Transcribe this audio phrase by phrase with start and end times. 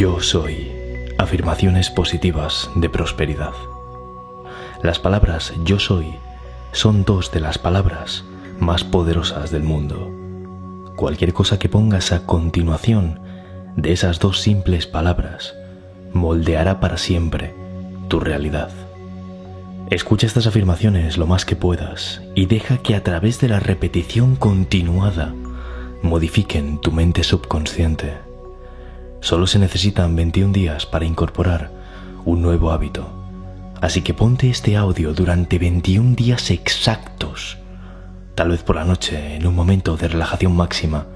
[0.00, 0.72] Yo soy
[1.18, 3.52] afirmaciones positivas de prosperidad.
[4.82, 6.14] Las palabras yo soy
[6.72, 8.24] son dos de las palabras
[8.58, 10.10] más poderosas del mundo.
[10.96, 13.20] Cualquier cosa que pongas a continuación
[13.76, 15.54] de esas dos simples palabras
[16.14, 17.54] moldeará para siempre
[18.08, 18.70] tu realidad.
[19.90, 24.36] Escucha estas afirmaciones lo más que puedas y deja que a través de la repetición
[24.36, 25.34] continuada
[26.00, 28.29] modifiquen tu mente subconsciente.
[29.20, 31.70] Solo se necesitan 21 días para incorporar
[32.24, 33.12] un nuevo hábito.
[33.80, 37.58] Así que ponte este audio durante 21 días exactos,
[38.34, 41.06] tal vez por la noche, en un momento de relajación máxima,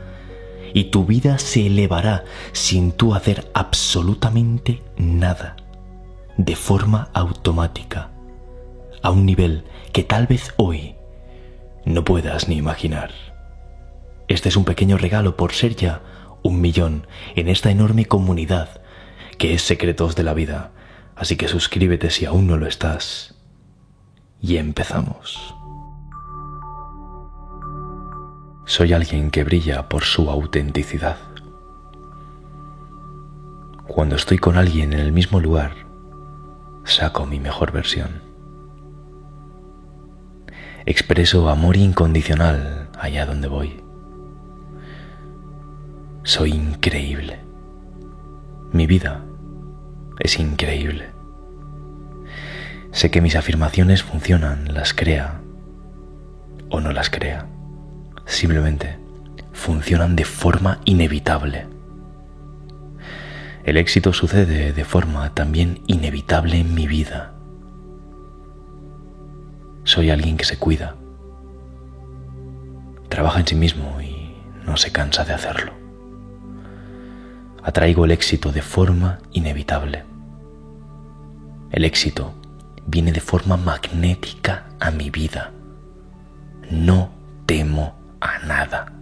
[0.75, 5.57] y tu vida se elevará sin tú hacer absolutamente nada,
[6.37, 8.11] de forma automática,
[9.03, 10.95] a un nivel que tal vez hoy
[11.85, 13.11] no puedas ni imaginar.
[14.29, 16.01] Este es un pequeño regalo por ser ya
[16.45, 18.83] un millón en esta enorme comunidad
[19.39, 20.71] que es Secretos de la Vida.
[21.17, 23.35] Así que suscríbete si aún no lo estás.
[24.41, 25.55] Y empezamos.
[28.67, 31.17] Soy alguien que brilla por su autenticidad.
[33.87, 35.75] Cuando estoy con alguien en el mismo lugar,
[36.85, 38.23] saco mi mejor versión.
[40.85, 43.84] Expreso amor incondicional allá donde voy.
[46.27, 47.39] Soy increíble.
[48.73, 49.23] Mi vida
[50.19, 51.11] es increíble.
[52.93, 55.43] Sé que mis afirmaciones funcionan, las crea
[56.71, 57.47] o no las crea.
[58.25, 58.99] Simplemente
[59.53, 61.67] funcionan de forma inevitable.
[63.65, 67.35] El éxito sucede de forma también inevitable en mi vida.
[69.83, 70.97] Soy alguien que se cuida,
[73.11, 75.84] trabaja en sí mismo y no se cansa de hacerlo
[77.65, 80.05] atraigo el éxito de forma inevitable.
[81.73, 82.35] El éxito
[82.87, 85.51] viene de forma magnética a mi vida.
[86.71, 87.11] No
[87.47, 88.93] temo a nada.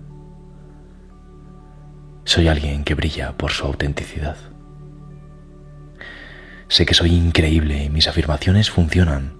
[2.25, 4.37] Soy alguien que brilla por su autenticidad.
[6.69, 9.35] Sé que soy increíble y mis afirmaciones funcionan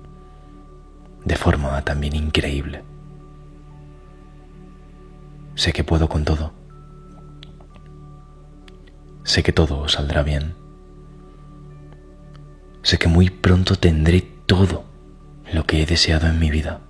[1.25, 2.83] de forma también increíble.
[5.55, 6.62] Sé que puedo con todo
[9.25, 10.55] Sé que todo saldrá bien.
[12.83, 14.85] Sé que muy pronto tendré todo
[15.53, 16.81] lo que he deseado en mi vida.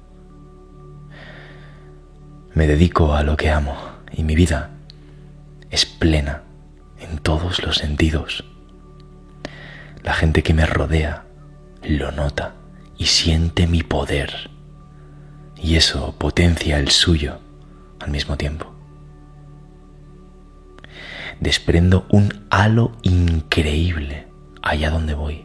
[2.55, 3.77] Me dedico a lo que amo
[4.13, 4.71] y mi vida
[5.71, 6.43] es plena
[6.99, 8.45] en todos los sentidos.
[10.03, 11.25] La gente que me rodea
[11.83, 12.55] lo nota
[12.97, 14.51] y siente mi poder
[15.57, 17.41] y eso potencia el suyo
[18.01, 18.72] al mismo tiempo
[21.43, 24.29] desprendo un halo increíble
[24.63, 25.45] allá donde voy.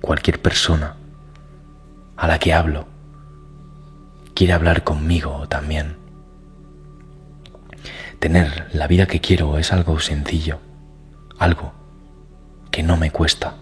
[0.00, 0.96] Cualquier persona
[2.16, 2.88] a la que hablo
[4.34, 5.96] quiere hablar conmigo también.
[8.18, 10.58] Tener la vida que quiero es algo sencillo,
[11.38, 11.74] algo
[12.70, 13.56] que no me cuesta.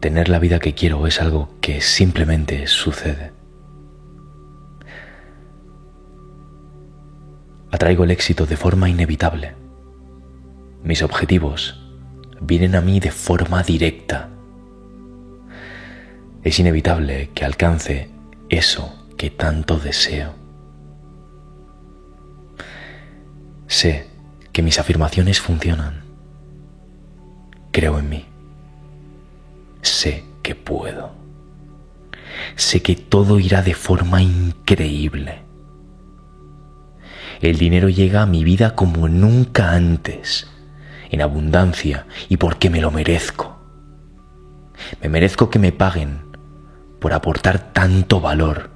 [0.00, 3.39] Tener la vida que quiero es algo que simplemente sucede.
[7.70, 9.54] Atraigo el éxito de forma inevitable.
[10.82, 11.80] Mis objetivos
[12.40, 14.28] vienen a mí de forma directa.
[16.42, 18.10] Es inevitable que alcance
[18.48, 20.34] eso que tanto deseo.
[23.66, 24.06] Sé
[24.52, 26.02] que mis afirmaciones funcionan.
[27.70, 28.24] Creo en mí.
[29.82, 31.12] Sé que puedo.
[32.56, 35.49] Sé que todo irá de forma increíble
[37.48, 40.48] el dinero llega a mi vida como nunca antes,
[41.10, 43.58] en abundancia y porque me lo merezco.
[45.02, 46.22] Me merezco que me paguen
[47.00, 48.70] por aportar tanto valor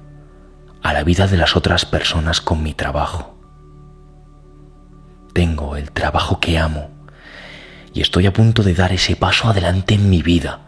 [0.81, 3.39] a la vida de las otras personas con mi trabajo.
[5.33, 6.89] Tengo el trabajo que amo
[7.93, 10.61] y estoy a punto de dar ese paso adelante en mi vida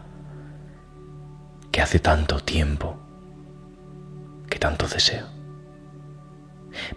[1.72, 2.98] que hace tanto tiempo
[4.48, 5.37] que tanto deseo.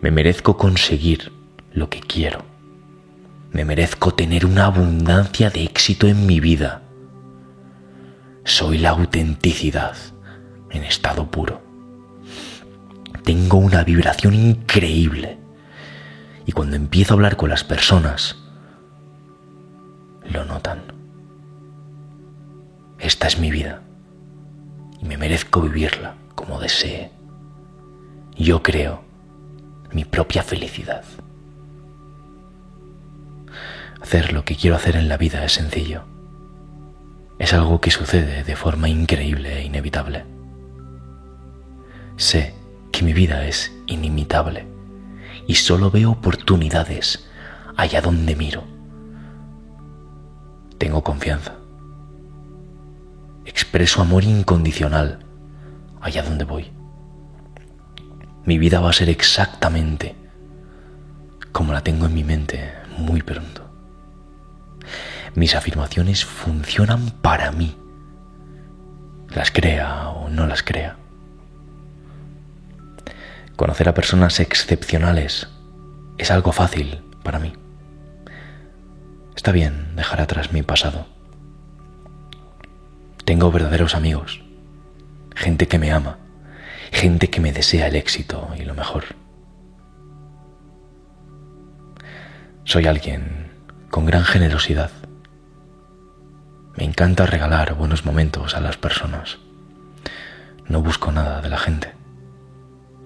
[0.02, 1.32] Me merezco conseguir
[1.74, 2.44] lo que quiero.
[3.52, 6.82] Me merezco tener una abundancia de éxito en mi vida.
[8.44, 9.96] Soy la autenticidad
[10.70, 11.62] en estado puro.
[13.24, 15.38] Tengo una vibración increíble.
[16.46, 18.38] Y cuando empiezo a hablar con las personas,
[20.24, 20.82] lo notan.
[23.00, 23.82] Esta es mi vida
[25.02, 27.12] y me merezco vivirla como desee.
[28.38, 29.04] Yo creo
[29.94, 31.04] mi propia felicidad.
[34.02, 36.04] Hacer lo que quiero hacer en la vida es sencillo.
[37.40, 40.26] Es algo que sucede de forma increíble e inevitable.
[42.18, 42.54] Sé
[42.92, 44.68] que mi vida es inimitable
[45.48, 47.28] y solo veo oportunidades
[47.76, 48.64] allá donde miro.
[50.78, 51.56] Tengo confianza.
[53.46, 55.20] Expreso amor incondicional
[56.02, 56.72] allá donde voy.
[58.46, 60.16] Mi vida va a ser exactamente
[61.52, 63.70] como la tengo en mi mente muy pronto.
[65.36, 67.78] Mis afirmaciones funcionan para mí,
[69.30, 70.98] las crea o no las crea.
[73.56, 75.48] Conocer a personas excepcionales
[76.18, 77.54] es algo fácil para mí.
[79.36, 81.06] Está bien dejar atrás mi pasado.
[83.24, 84.42] Tengo verdaderos amigos,
[85.36, 86.18] gente que me ama,
[86.92, 89.04] gente que me desea el éxito y lo mejor.
[92.64, 93.52] Soy alguien
[93.90, 94.92] con gran generosidad.
[96.78, 99.40] Me encanta regalar buenos momentos a las personas.
[100.68, 101.94] No busco nada de la gente.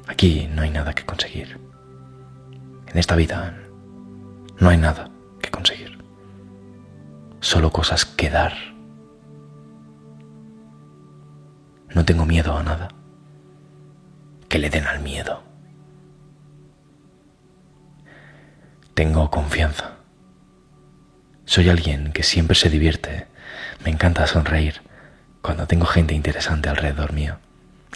[0.08, 1.60] Aquí no hay nada que conseguir.
[2.88, 3.58] En esta vida
[4.60, 5.10] no hay nada
[5.42, 5.98] que conseguir.
[7.40, 8.54] Solo cosas que dar.
[11.94, 12.95] No tengo miedo a nada.
[14.50, 15.44] Que le den al miedo.
[18.94, 19.98] Tengo confianza.
[21.46, 23.28] Soy alguien que siempre se divierte.
[23.84, 24.82] Me encanta sonreír
[25.42, 27.38] cuando tengo gente interesante alrededor mío,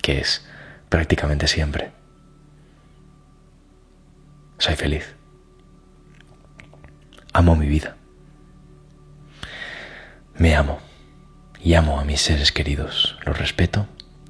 [0.01, 0.45] que es
[0.89, 1.91] prácticamente siempre.
[4.57, 5.15] Soy feliz.
[7.33, 7.95] Amo mi vida.
[10.35, 10.79] Me amo
[11.61, 13.17] y amo a mis seres queridos.
[13.25, 13.87] Los respeto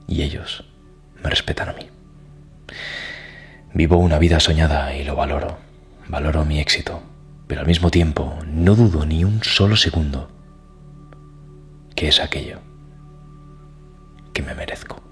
[0.07, 0.65] y ellos
[1.23, 1.89] me respetan a mí.
[3.73, 5.57] Vivo una vida soñada y lo valoro.
[6.07, 7.03] Valoro mi éxito,
[7.47, 10.29] pero al mismo tiempo no dudo ni un solo segundo
[11.95, 12.59] que es aquello
[14.33, 15.03] que me merezco.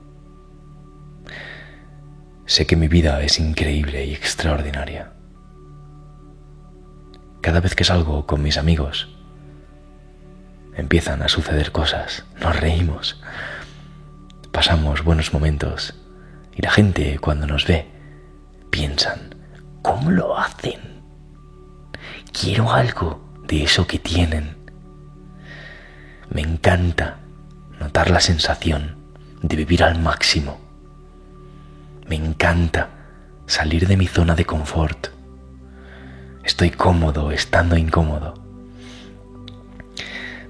[2.46, 5.12] Sé que mi vida es increíble y extraordinaria.
[7.42, 9.10] Cada vez que salgo con mis amigos,
[10.78, 13.22] empiezan a suceder cosas, nos reímos,
[14.54, 15.94] pasamos buenos momentos
[16.58, 17.88] y la gente cuando nos ve
[18.70, 19.36] piensan,
[19.82, 21.04] ¿cómo lo hacen?
[22.34, 24.58] Quiero algo de eso que tienen.
[26.30, 27.20] Me encanta
[27.80, 28.98] notar la sensación
[29.42, 30.68] de vivir al máximo
[32.08, 32.90] me encanta
[33.48, 35.08] salir de mi zona de confort.
[36.44, 38.34] Estoy cómodo estando incómodo.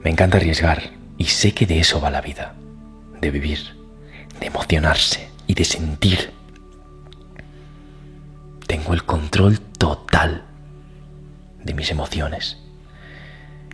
[0.04, 2.54] Me encanta arriesgar y sé que de eso va la vida,
[3.20, 3.76] de vivir,
[4.40, 6.32] de emocionarse y de sentir.
[8.68, 10.44] Tengo el control total
[11.64, 12.58] de mis emociones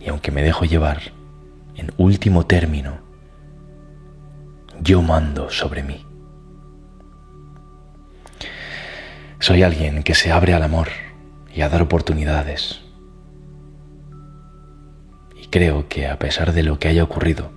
[0.04, 1.00] y aunque me dejo llevar,
[1.76, 2.98] en último término,
[4.80, 6.04] yo mando sobre mí.
[9.38, 10.88] Soy alguien que se abre al amor
[11.54, 12.80] y a dar oportunidades.
[15.40, 17.50] Y creo que a pesar de lo que haya ocurrido,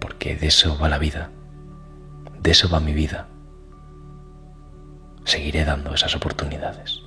[0.00, 1.30] porque de eso va la vida,
[2.44, 3.26] de eso va mi vida,
[5.24, 7.00] seguiré dando esas oportunidades.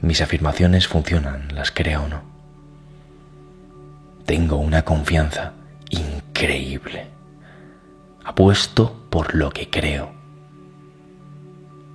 [0.00, 2.22] Mis afirmaciones funcionan, las crea o no.
[4.26, 5.52] Tengo una confianza
[5.90, 7.06] increíble.
[8.24, 10.12] Apuesto por lo que creo.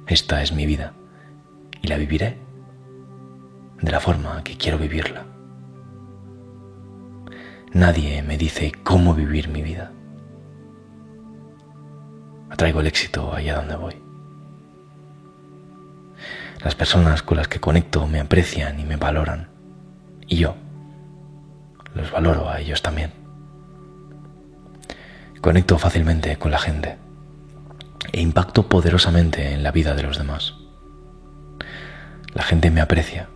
[0.07, 0.93] Esta es mi vida
[1.81, 2.37] y la viviré
[3.81, 5.25] de la forma que quiero vivirla.
[7.73, 9.91] Nadie me dice cómo vivir mi vida.
[12.57, 13.95] Atraigo el éxito allá donde voy.
[16.63, 19.47] Las personas con las que conecto me aprecian y me valoran.
[20.25, 20.55] Y yo
[21.93, 23.11] los valoro a ellos también.
[25.39, 26.97] Conecto fácilmente con la gente
[28.11, 30.55] e impacto poderosamente en la vida de los demás.
[32.33, 33.29] La gente me aprecia.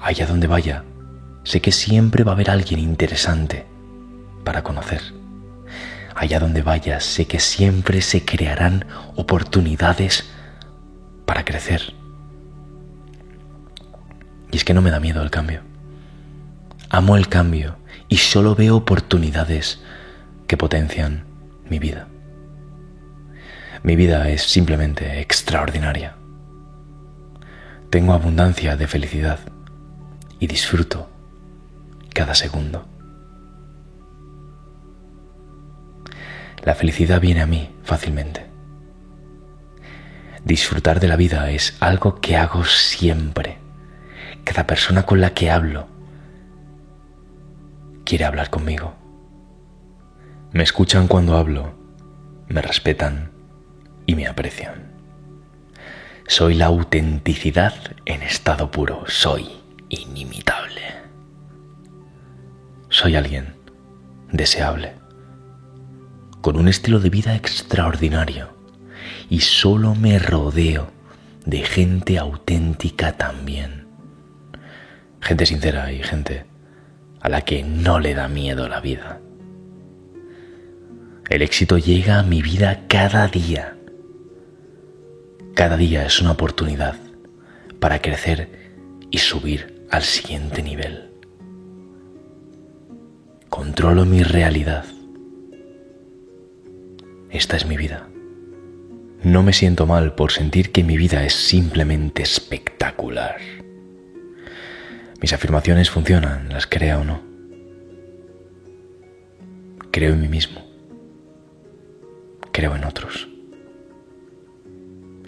[0.00, 0.82] Allá donde vaya,
[1.44, 3.68] sé que siempre va a haber alguien interesante
[4.42, 5.21] para conocer.
[6.22, 8.84] Allá donde vaya, sé que siempre se crearán
[9.16, 10.30] oportunidades
[11.26, 11.94] para crecer.
[14.52, 15.62] Y es que no me da miedo el cambio.
[16.90, 17.76] Amo el cambio
[18.08, 19.80] y solo veo oportunidades
[20.46, 21.24] que potencian
[21.68, 22.06] mi vida.
[23.82, 26.14] Mi vida es simplemente extraordinaria.
[27.90, 29.40] Tengo abundancia de felicidad
[30.38, 31.10] y disfruto
[32.14, 32.91] cada segundo.
[36.62, 38.46] La felicidad viene a mí fácilmente.
[40.44, 43.58] Disfrutar de la vida es algo que hago siempre.
[44.44, 45.88] Cada persona con la que hablo
[48.04, 48.94] quiere hablar conmigo.
[50.52, 51.74] Me escuchan cuando hablo,
[52.48, 53.32] me respetan
[54.06, 54.92] y me aprecian.
[56.26, 59.50] Soy la autenticidad en estado puro, soy
[59.88, 60.82] inimitable.
[62.88, 63.56] Soy alguien
[64.30, 64.94] deseable,
[66.42, 68.48] con un estilo de vida extraordinario
[69.30, 70.90] y solo me rodeo
[71.46, 73.86] de gente auténtica también.
[75.20, 76.44] Gente sincera y gente
[77.20, 79.20] a la que no le da miedo la vida.
[81.30, 83.76] El éxito llega a mi vida cada día.
[85.54, 86.96] Cada día es una oportunidad
[87.78, 88.50] para crecer
[89.10, 91.12] y subir al siguiente nivel.
[93.48, 94.84] Controlo mi realidad.
[97.32, 98.08] Esta es mi vida.
[99.22, 103.36] No me siento mal por sentir que mi vida es simplemente espectacular.
[105.18, 107.22] Mis afirmaciones funcionan, las crea o no.
[109.90, 110.60] Creo en mí mismo.
[112.52, 113.28] Creo en otros.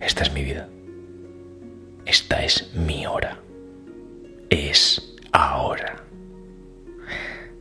[0.02, 0.68] Esta es mi vida.
[2.04, 3.38] Esta es mi hora.
[4.50, 6.04] Es ahora.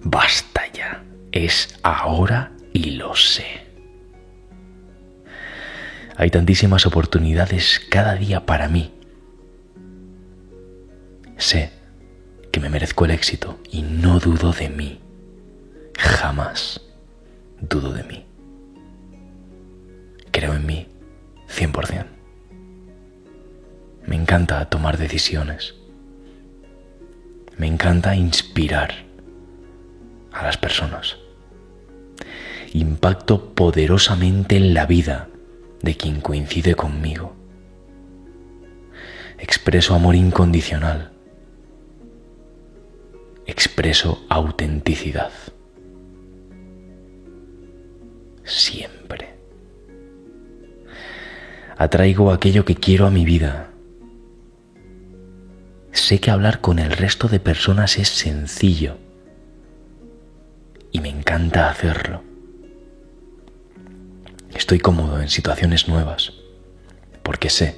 [0.01, 1.05] Basta ya.
[1.31, 3.62] Es ahora y lo sé.
[6.15, 8.93] Hay tantísimas oportunidades cada día para mí.
[11.37, 11.71] Sé
[12.51, 14.99] que me merezco el éxito y no dudo de mí.
[15.97, 16.81] Jamás
[17.59, 18.25] dudo de mí.
[20.31, 20.87] Creo en mí
[21.49, 22.05] 100%.
[24.05, 25.73] Me encanta tomar decisiones.
[27.57, 28.93] Me encanta inspirar
[30.31, 31.17] a las personas.
[32.73, 35.29] Impacto poderosamente en la vida
[35.83, 37.35] de quien coincide conmigo.
[39.37, 41.13] Expreso amor incondicional
[43.45, 45.31] expreso autenticidad.
[48.43, 49.33] Siempre.
[51.77, 53.69] Atraigo aquello que quiero a mi vida.
[55.91, 58.97] Sé que hablar con el resto de personas es sencillo
[60.91, 62.32] y me encanta hacerlo.
[64.55, 66.33] Estoy cómodo en situaciones nuevas
[67.23, 67.75] porque sé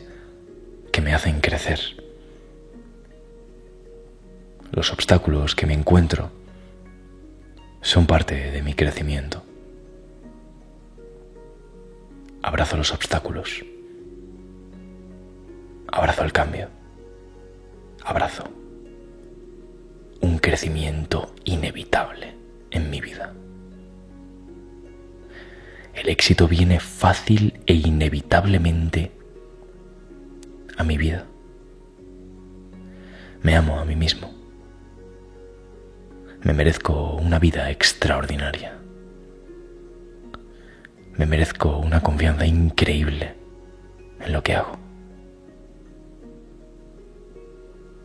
[0.91, 1.79] que me hacen crecer
[4.75, 6.31] los obstáculos que me encuentro
[7.81, 9.43] son parte de mi crecimiento.
[12.41, 13.63] Abrazo los obstáculos.
[15.87, 16.69] Abrazo el cambio.
[18.03, 18.43] Abrazo
[20.21, 22.35] un crecimiento inevitable
[22.71, 23.33] en mi vida.
[25.95, 29.11] El éxito viene fácil e inevitablemente
[30.77, 31.25] a mi vida.
[33.41, 34.33] Me amo a mí mismo.
[36.43, 38.77] Me merezco una vida extraordinaria.
[41.17, 43.33] Me merezco una confianza increíble
[44.19, 44.77] en lo que hago.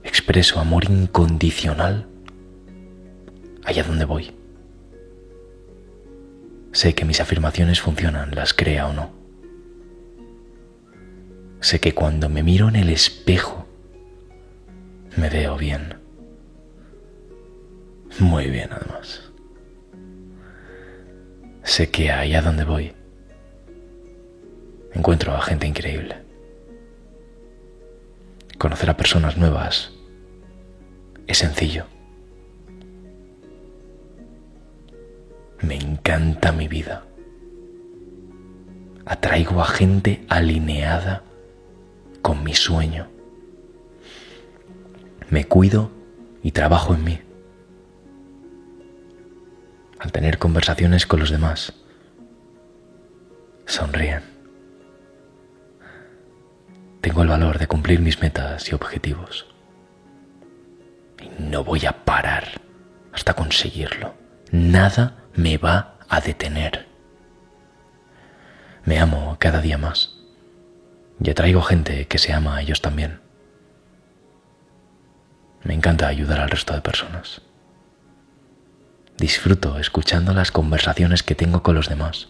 [0.05, 2.07] Expreso amor incondicional
[3.65, 4.40] allá donde voy.
[6.73, 9.11] Sé que mis afirmaciones funcionan, las crea o no.
[11.61, 13.67] Sé que cuando me miro en el espejo,
[15.17, 15.97] me veo bien.
[18.19, 19.31] Muy bien, además.
[21.63, 22.95] Sé que allá donde voy
[24.95, 26.17] encuentro a gente increíble.
[28.59, 29.93] Conocer a personas nuevas
[31.27, 31.87] es sencillo.
[35.63, 37.05] Me encanta mi vida.
[39.05, 41.23] Atraigo a gente alineada
[42.23, 43.09] con mi sueño.
[45.29, 45.91] Me cuido
[46.43, 47.21] y trabajo en mí
[50.01, 51.75] al tener conversaciones con los demás,
[53.67, 54.23] sonríen.
[57.03, 59.47] Tengo el valor de cumplir mis metas y objetivos.
[61.21, 62.45] Y no voy a parar
[63.13, 64.15] hasta conseguirlo.
[64.53, 66.87] Nada me va a detener.
[68.85, 70.17] Me amo cada día más.
[71.23, 73.21] Y atraigo gente que se ama a ellos también.
[75.63, 77.43] Me encanta ayudar al resto de personas.
[79.19, 82.29] Disfruto escuchando las conversaciones que tengo con los demás.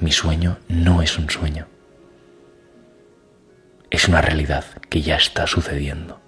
[0.00, 1.66] Mi sueño no es un sueño.
[3.90, 6.20] Es una realidad que ya está sucediendo.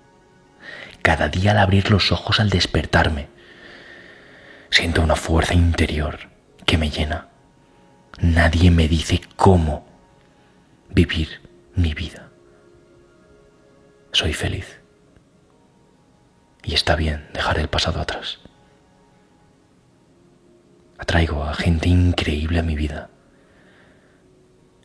[1.02, 3.28] Cada día al abrir los ojos al despertarme,
[4.70, 6.18] siento una fuerza interior
[6.64, 7.28] que me llena.
[8.20, 9.86] Nadie me dice cómo
[10.90, 11.40] vivir
[11.74, 12.28] mi vida.
[14.12, 14.80] Soy feliz.
[16.64, 18.40] Y está bien dejar el pasado atrás.
[20.98, 23.10] Atraigo a gente increíble a mi vida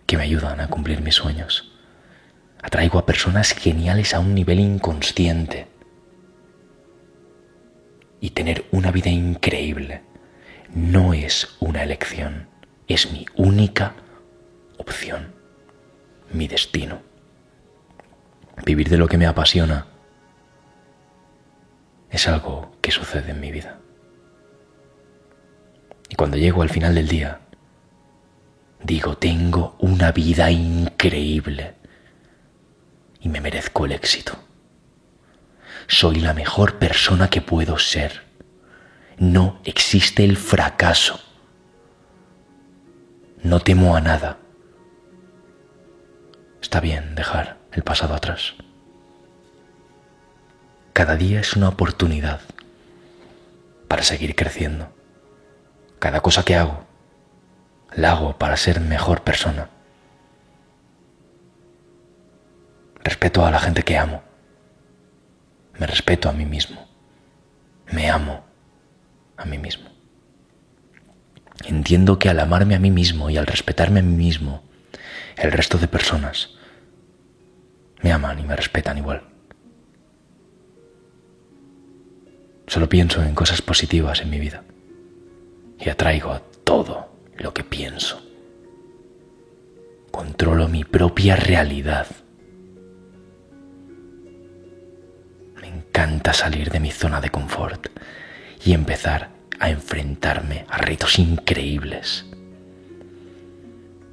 [0.05, 1.71] que me ayudan a cumplir mis sueños.
[2.61, 5.67] Atraigo a personas geniales a un nivel inconsciente.
[8.23, 10.01] Y tener una vida increíble
[10.73, 12.47] no es una elección,
[12.87, 13.95] es mi única
[14.77, 15.33] opción,
[16.31, 17.01] mi destino.
[18.65, 19.87] Vivir de lo que me apasiona
[22.09, 23.81] es algo que sucede en mi vida.
[26.07, 27.41] Y cuando llego al final del día,
[28.81, 31.73] digo, tengo una vida increíble
[33.19, 34.37] y me merezco el éxito.
[35.87, 38.23] Soy la mejor persona que puedo ser.
[39.17, 41.19] No existe el fracaso.
[43.41, 44.37] No temo a nada.
[46.61, 48.53] Está bien dejar el pasado atrás.
[50.93, 52.41] Cada día es una oportunidad
[53.87, 54.93] para seguir creciendo.
[55.99, 56.85] Cada cosa que hago,
[57.95, 59.69] la hago para ser mejor persona.
[63.03, 64.23] Respeto a la gente que amo.
[65.79, 66.87] Me respeto a mí mismo.
[67.91, 68.43] Me amo
[69.37, 69.89] a mí mismo.
[71.65, 74.63] Entiendo que al amarme a mí mismo y al respetarme a mí mismo,
[75.37, 76.49] el resto de personas
[78.01, 79.23] me aman y me respetan igual.
[82.67, 84.63] Solo pienso en cosas positivas en mi vida
[85.79, 88.21] y atraigo todo lo que pienso.
[90.11, 92.07] Controlo mi propia realidad.
[95.93, 97.87] Encanta salir de mi zona de confort
[98.65, 102.25] y empezar a enfrentarme a retos increíbles.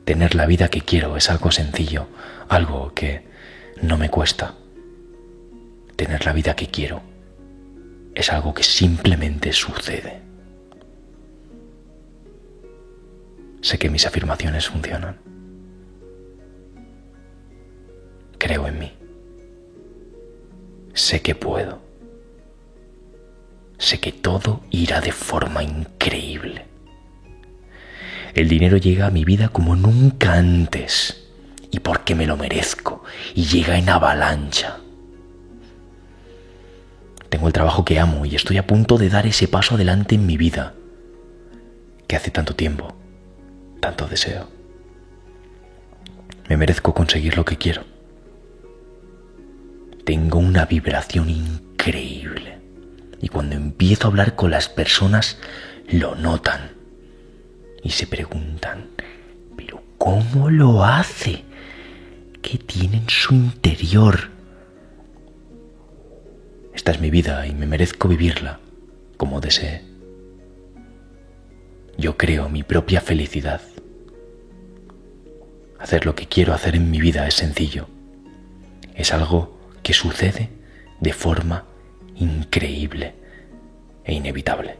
[0.05, 2.07] Tener la vida que quiero es algo sencillo,
[2.51, 3.25] algo que
[3.81, 4.57] no me cuesta.
[5.97, 7.01] Tener la vida que quiero
[8.15, 10.21] es algo que simplemente sucede.
[13.63, 15.17] Sé que mis afirmaciones funcionan.
[18.37, 19.00] Creo en mí.
[20.95, 21.81] Sé que puedo.
[23.79, 26.67] Sé que todo irá de forma increíble.
[28.35, 31.29] El dinero llega a mi vida como nunca antes
[31.71, 33.03] y porque me lo merezco
[33.35, 34.79] y llega en avalancha.
[37.29, 40.27] Tengo el trabajo que amo y estoy a punto de dar ese paso adelante en
[40.27, 40.75] mi vida
[42.07, 42.95] que hace tanto tiempo
[43.81, 44.49] tanto deseo.
[46.49, 47.83] Me merezco conseguir lo que quiero.
[50.11, 52.59] Tengo una vibración increíble
[53.23, 55.39] y cuando empiezo a hablar con las personas
[55.89, 56.73] lo notan
[57.85, 58.89] y se preguntan,
[59.57, 61.45] pero ¿cómo lo hace?
[62.43, 64.31] ¿Qué tiene en su interior?
[66.75, 68.59] Esta es mi vida y me merezco vivirla
[69.17, 69.85] como desee.
[71.97, 73.61] Yo creo mi propia felicidad.
[75.79, 77.87] Hacer lo que quiero hacer en mi vida es sencillo.
[78.97, 80.49] Es algo que sucede
[81.01, 81.65] de forma
[82.17, 83.15] increíble
[84.05, 84.77] e inevitable.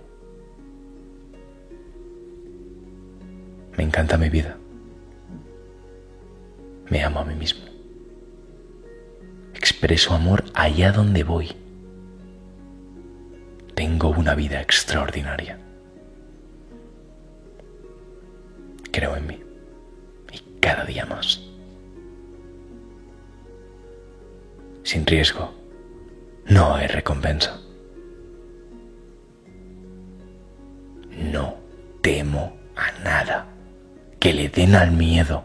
[3.77, 4.57] Me encanta mi vida.
[6.91, 7.65] Me amo a mí mismo.
[9.55, 11.53] Expreso amor allá donde voy.
[13.75, 15.59] Tengo una vida extraordinaria.
[18.91, 19.39] creo en mí
[20.33, 21.41] y cada día más.
[24.83, 25.53] Sin riesgo,
[26.47, 27.61] no hay recompensa.
[31.33, 31.57] No
[32.01, 33.47] temo a nada
[34.19, 35.45] que le den al miedo.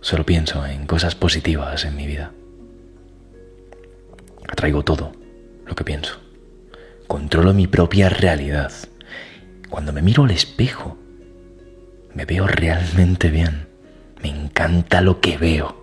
[0.00, 2.32] Solo pienso en cosas positivas en mi vida.
[4.48, 5.12] Atraigo todo
[5.66, 6.20] lo que pienso.
[7.06, 8.72] Controlo mi propia realidad
[9.68, 10.96] cuando me miro al espejo,
[12.14, 13.68] me veo realmente bien.
[14.22, 15.77] Me encanta lo que veo.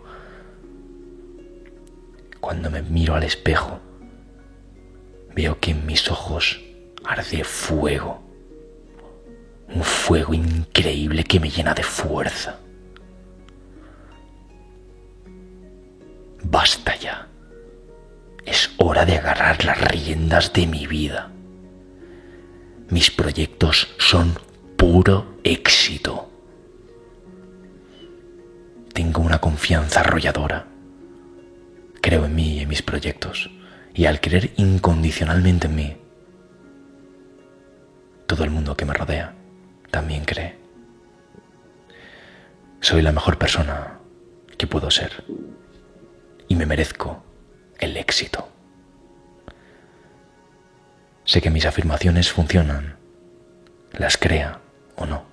[2.45, 3.79] Cuando me miro al espejo,
[5.33, 6.61] veo que en mis ojos
[7.03, 8.21] arde fuego.
[9.73, 12.59] Un fuego increíble que me llena de fuerza.
[16.43, 17.27] Basta ya.
[18.45, 21.31] Es hora de agarrar las riendas de mi vida.
[22.91, 24.37] Mis proyectos son
[24.77, 26.29] puro éxito.
[28.93, 30.74] Tengo una confianza arrolladora.
[32.05, 33.49] Creo en mí y en mis proyectos.
[33.95, 35.97] Y al creer incondicionalmente en mí,
[38.27, 39.33] todo el mundo que me rodea
[39.89, 40.55] también cree.
[42.79, 43.97] Soy la mejor persona
[44.55, 45.23] que puedo ser
[46.47, 47.23] y me merezco
[47.79, 48.49] el éxito.
[51.23, 52.97] Sé que mis afirmaciones funcionan,
[53.93, 54.59] las crea
[54.95, 55.25] o no.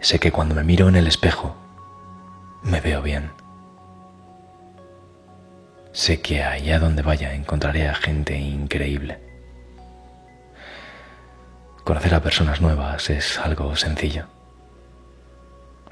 [0.00, 1.56] Sé que cuando me miro en el espejo,
[2.62, 3.45] me veo bien.
[5.96, 9.18] Sé que allá donde vaya encontraré a gente increíble.
[11.84, 14.26] Conocer a personas nuevas es algo sencillo.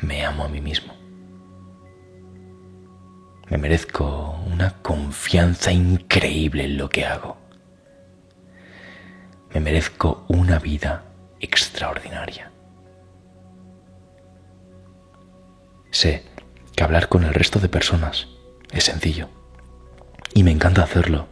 [0.01, 0.93] Me amo a mí mismo.
[3.49, 7.39] Me merezco una confianza increíble en lo que hago.
[9.55, 11.03] Me merezco una vida
[11.41, 12.53] extraordinaria.
[15.91, 16.25] Sé
[16.77, 18.29] que hablar con el resto de personas
[18.71, 19.44] es sencillo
[20.35, 21.29] y me encanta hacerlo.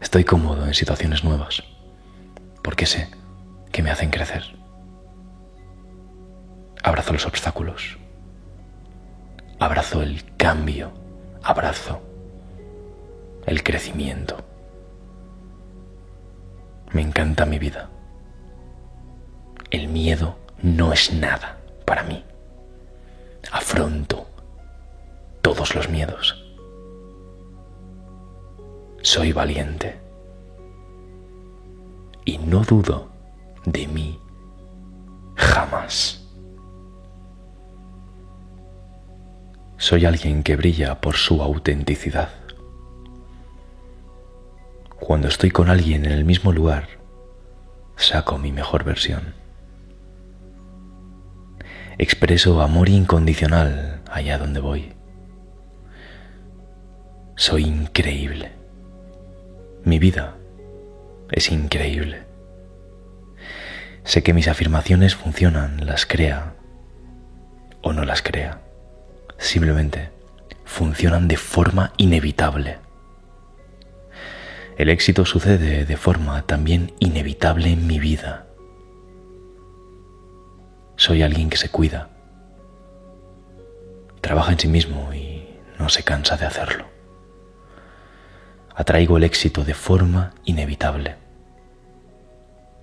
[0.00, 1.62] Estoy cómodo en situaciones nuevas
[2.62, 3.10] porque sé
[3.72, 4.44] que me hacen crecer.
[6.82, 7.98] Abrazo los obstáculos.
[9.58, 10.92] Abrazo el cambio.
[11.42, 12.00] Abrazo
[13.44, 14.44] el crecimiento.
[16.92, 17.90] Me encanta mi vida.
[19.70, 22.24] El miedo no es nada para mí.
[23.50, 24.26] Afronto
[25.42, 26.45] todos los miedos.
[29.06, 30.00] Soy valiente.
[32.24, 33.08] Y no dudo
[33.64, 34.18] de mí
[35.36, 36.26] jamás.
[39.76, 42.30] Soy alguien que brilla por su autenticidad.
[44.98, 46.88] Cuando estoy con alguien en el mismo lugar,
[47.94, 49.34] saco mi mejor versión.
[51.96, 54.94] Expreso amor incondicional allá donde voy.
[57.36, 58.55] Soy increíble.
[59.86, 60.36] Mi vida
[61.30, 62.24] es increíble.
[64.02, 66.54] Sé que mis afirmaciones funcionan, las crea
[67.82, 68.62] o no las crea.
[69.38, 70.10] Simplemente
[70.64, 72.80] funcionan de forma inevitable.
[74.76, 78.48] El éxito sucede de forma también inevitable en mi vida.
[80.96, 82.10] Soy alguien que se cuida,
[84.20, 85.46] trabaja en sí mismo y
[85.78, 86.95] no se cansa de hacerlo.
[88.76, 91.16] Atraigo el éxito de forma inevitable.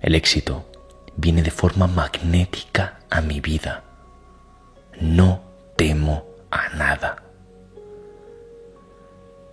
[0.00, 0.68] El éxito
[1.16, 3.84] viene de forma magnética a mi vida.
[5.00, 5.40] No
[5.76, 7.22] temo a nada.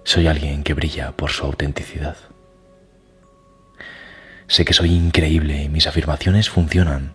[0.04, 2.18] Soy alguien que brilla por su autenticidad.
[4.48, 7.14] Sé que soy increíble y mis afirmaciones funcionan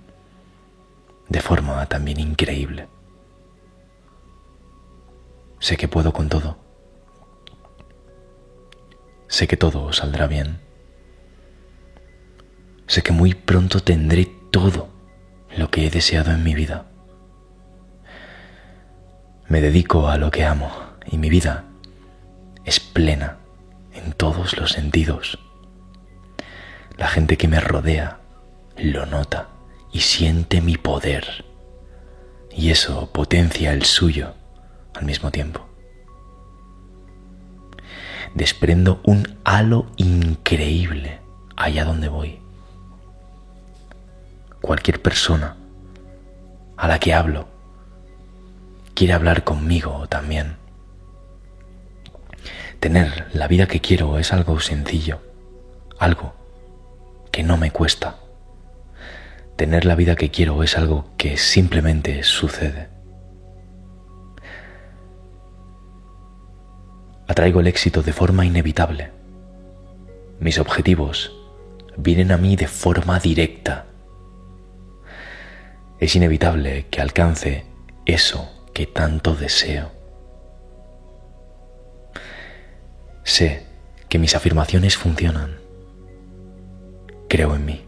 [1.29, 2.87] de forma también increíble.
[5.59, 6.66] Sé que puedo con todo.
[9.29, 10.61] Sé que todo saldrá bien.
[12.87, 14.89] Sé que muy pronto tendré todo
[15.57, 16.87] lo que he deseado en mi vida.
[19.49, 20.73] Me dedico a lo que amo
[21.07, 21.65] y mi vida
[22.65, 23.39] es plena
[23.93, 25.39] en todos los sentidos.
[26.97, 28.19] La gente que me rodea
[28.77, 29.49] lo nota
[29.93, 31.45] y siente mi poder.
[32.51, 34.35] Y eso potencia el suyo
[34.95, 35.69] al mismo tiempo.
[38.37, 41.21] Desprendo un halo increíble
[41.57, 42.39] allá donde voy.
[44.61, 45.57] Cualquier persona
[46.77, 47.49] a la que hablo
[48.93, 50.57] quiere hablar conmigo también.
[52.79, 55.23] Tener la vida que quiero es algo sencillo,
[55.99, 56.35] algo
[57.33, 58.17] que no me cuesta.
[59.57, 62.96] Tener la vida que quiero es algo que simplemente sucede.
[67.27, 69.11] Atraigo el éxito de forma inevitable.
[70.39, 71.33] Mis objetivos
[71.97, 73.87] vienen a mí de forma directa.
[75.99, 77.65] Es inevitable que alcance
[78.05, 79.91] eso que tanto deseo.
[83.25, 83.67] Sé
[84.09, 85.67] que mis afirmaciones funcionan
[87.29, 87.85] creo en mí.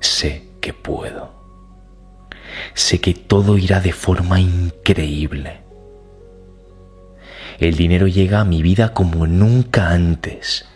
[0.00, 1.32] Sé que puedo.
[2.74, 5.67] Sé que todo irá de forma increíble.
[7.58, 10.66] El dinero llega a mi vida como nunca antes,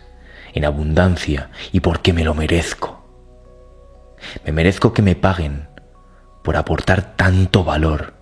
[0.53, 3.03] en abundancia y porque me lo merezco.
[4.45, 5.69] Me merezco que me paguen
[6.43, 8.13] por aportar tanto valor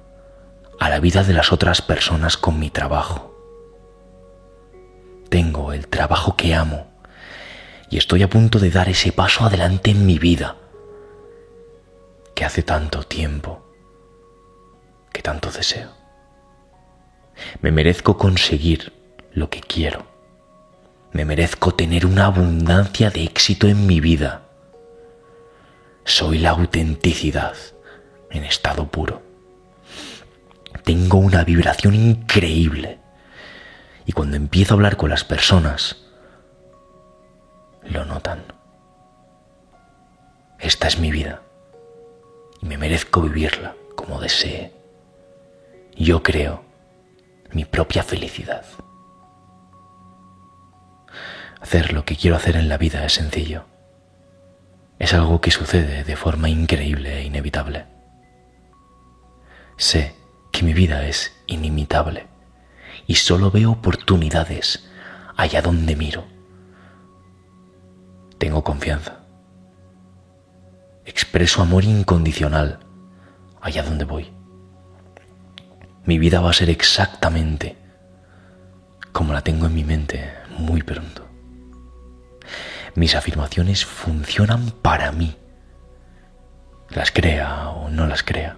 [0.79, 3.35] a la vida de las otras personas con mi trabajo.
[5.29, 6.87] Tengo el trabajo que amo
[7.89, 10.55] y estoy a punto de dar ese paso adelante en mi vida
[12.35, 13.65] que hace tanto tiempo,
[15.11, 16.00] que tanto deseo.
[17.61, 18.93] Me merezco conseguir
[19.33, 20.05] lo que quiero.
[21.13, 24.43] Me merezco tener una abundancia de éxito en mi vida.
[26.05, 27.55] Soy la autenticidad
[28.29, 29.21] en estado puro.
[30.83, 32.99] tengo una vibración increíble.
[34.05, 35.97] Y cuando empiezo a hablar con las personas,
[37.83, 38.43] lo notan.
[40.59, 41.41] Esta es mi vida
[42.61, 44.71] y me merezco vivirla como desee.
[45.95, 46.63] Yo creo
[47.53, 48.65] mi propia felicidad.
[51.61, 53.65] Hacer lo que quiero hacer en la vida es sencillo.
[54.99, 57.85] Es algo que sucede de forma increíble e inevitable.
[59.77, 60.15] Sé
[60.51, 62.27] que mi vida es inimitable
[63.07, 64.89] y solo veo oportunidades
[65.35, 66.25] allá donde miro.
[68.37, 69.19] Tengo confianza.
[71.05, 72.79] Expreso amor incondicional
[73.61, 74.40] allá donde voy.
[76.03, 77.77] Mi vida va a ser exactamente
[79.11, 81.27] como la tengo en mi mente muy pronto.
[82.95, 85.35] Mis afirmaciones funcionan para mí,
[86.89, 88.57] las crea o no las crea.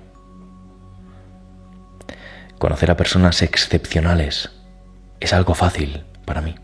[2.60, 4.52] Conocer a personas excepcionales
[5.20, 6.56] es algo fácil para mí.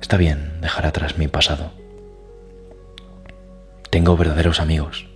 [0.00, 1.72] Está bien dejar atrás mi pasado.
[3.90, 5.06] Tengo verdaderos amigos,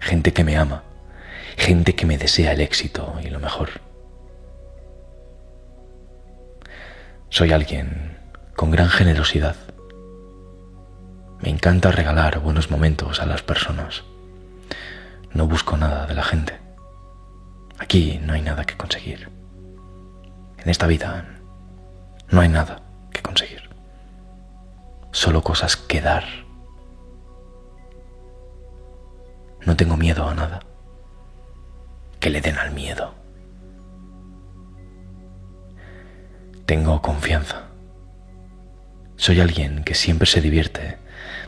[0.00, 0.82] gente que me ama,
[1.56, 3.70] gente que me desea el éxito y lo mejor.
[7.28, 8.18] Soy alguien
[8.54, 9.56] con gran generosidad.
[11.40, 14.04] Me encanta regalar buenos momentos a las personas.
[15.32, 16.58] No busco nada de la gente.
[17.78, 19.28] Aquí no hay nada que conseguir.
[20.58, 21.26] En esta vida
[22.30, 23.68] no hay nada que conseguir.
[25.12, 26.24] Solo cosas que dar.
[29.64, 30.60] No tengo miedo a nada.
[32.20, 33.14] Que le den al miedo.
[36.66, 37.66] Tengo confianza.
[39.16, 40.98] Soy alguien que siempre se divierte.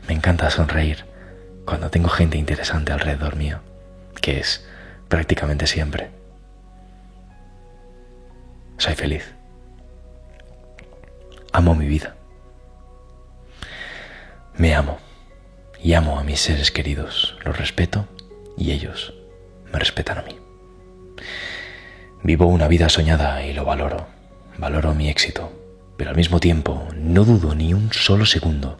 [0.07, 1.05] Me encanta sonreír
[1.67, 3.61] cuando tengo gente interesante alrededor mío,
[4.23, 4.67] que es
[5.09, 6.11] prácticamente siempre.
[8.79, 9.35] Soy feliz.
[11.53, 12.15] Amo mi vida.
[14.57, 14.99] Me amo
[15.83, 17.37] y amo a mis seres queridos.
[17.45, 18.07] Los respeto
[18.57, 19.15] y ellos
[19.73, 20.48] me respetan a mí.
[22.23, 24.07] Vivo una vida soñada y lo valoro.
[24.59, 25.53] Valoro mi éxito,
[25.97, 28.79] pero al mismo tiempo no dudo ni un solo segundo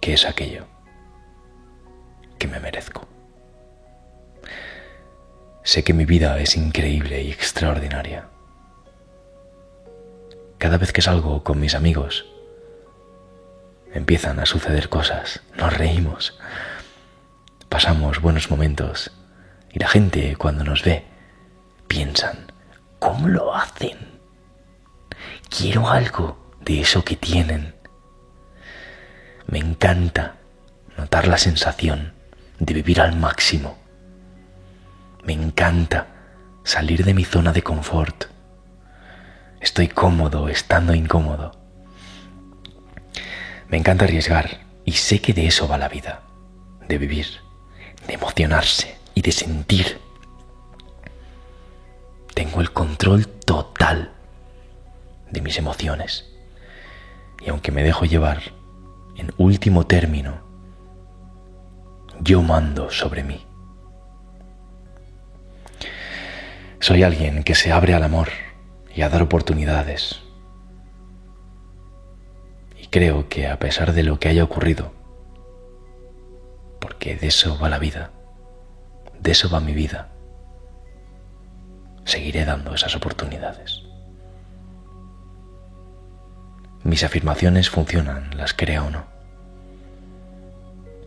[0.00, 0.66] que es aquello
[2.38, 3.08] que me merezco.
[5.62, 8.28] Sé que mi vida es increíble y extraordinaria.
[10.58, 12.26] Cada vez que salgo con mis amigos,
[13.94, 16.38] empiezan a suceder cosas, nos reímos,
[17.70, 19.10] pasamos buenos momentos
[19.74, 21.04] y la gente cuando nos ve
[21.86, 22.50] piensan,
[22.98, 23.98] ¿cómo lo hacen?
[25.50, 27.74] Quiero algo de eso que tienen.
[29.46, 30.36] Me encanta
[30.96, 32.14] notar la sensación
[32.58, 33.84] de vivir al máximo
[35.24, 36.06] me encanta
[36.64, 38.26] salir de mi zona de confort.
[39.60, 41.52] Estoy cómodo estando incómodo.
[43.68, 46.20] Me encanta arriesgar y sé que de eso va la vida,
[46.86, 47.26] de vivir,
[48.06, 49.98] de emocionarse y de sentir.
[52.34, 54.12] Tengo el control total
[55.30, 56.34] de mis emociones
[57.44, 58.40] y aunque me dejo llevar,
[59.16, 60.42] en último término,
[62.20, 63.46] yo mando sobre mí.
[66.80, 68.28] Soy alguien que se abre al amor
[68.94, 70.20] y a dar oportunidades.
[72.80, 74.92] Y creo que a pesar de lo que haya ocurrido,
[76.80, 78.10] porque de eso va la vida,
[79.24, 80.10] de eso va mi vida,
[82.04, 83.82] seguiré dando esas oportunidades.
[86.82, 89.06] Mis afirmaciones funcionan, las crea o no.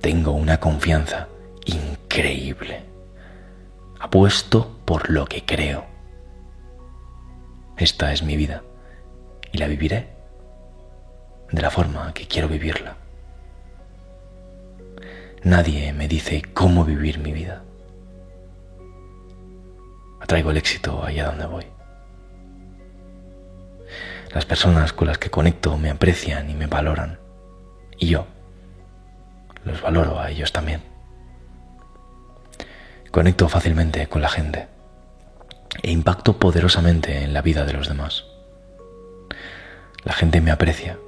[0.01, 1.27] Tengo una confianza
[1.65, 2.83] increíble
[3.99, 5.85] apuesto por lo que creo.
[7.77, 8.63] Esta es mi vida
[9.51, 10.07] y la viviré
[11.51, 12.97] de la forma que quiero vivirla.
[15.43, 17.63] Nadie me dice cómo vivir mi vida.
[20.27, 21.65] Atraigo el éxito allá donde voy.
[24.33, 27.17] Las personas con las que conecto me aprecian y me valoran.
[27.97, 28.27] Y yo
[29.63, 30.81] los valoro a ellos también.
[33.09, 34.67] Conecto fácilmente con la gente
[35.81, 38.25] e impacto poderosamente en la vida de los demás.
[40.03, 40.99] La gente me aprecia.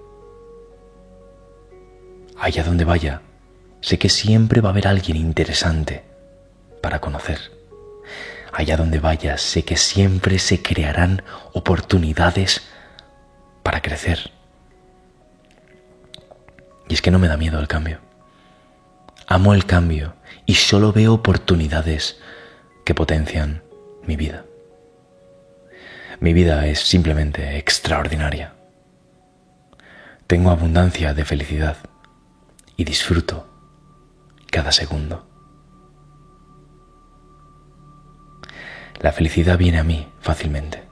[2.40, 3.22] Allá donde vaya,
[3.82, 6.06] sé que siempre va a haber alguien interesante
[6.82, 7.59] para conocer.
[8.52, 12.68] Allá donde vaya, sé que siempre se crearán oportunidades
[13.64, 14.32] para crecer.
[16.88, 18.00] Y es que no me da miedo el cambio.
[19.28, 22.20] Amo el cambio y solo veo oportunidades
[22.84, 23.62] que potencian
[24.08, 24.46] mi vida.
[26.20, 28.56] Mi vida es simplemente extraordinaria.
[30.26, 31.78] Tengo abundancia de felicidad
[32.76, 33.48] y disfruto
[34.52, 35.29] cada segundo.
[39.02, 40.84] La felicidad viene a mí fácilmente.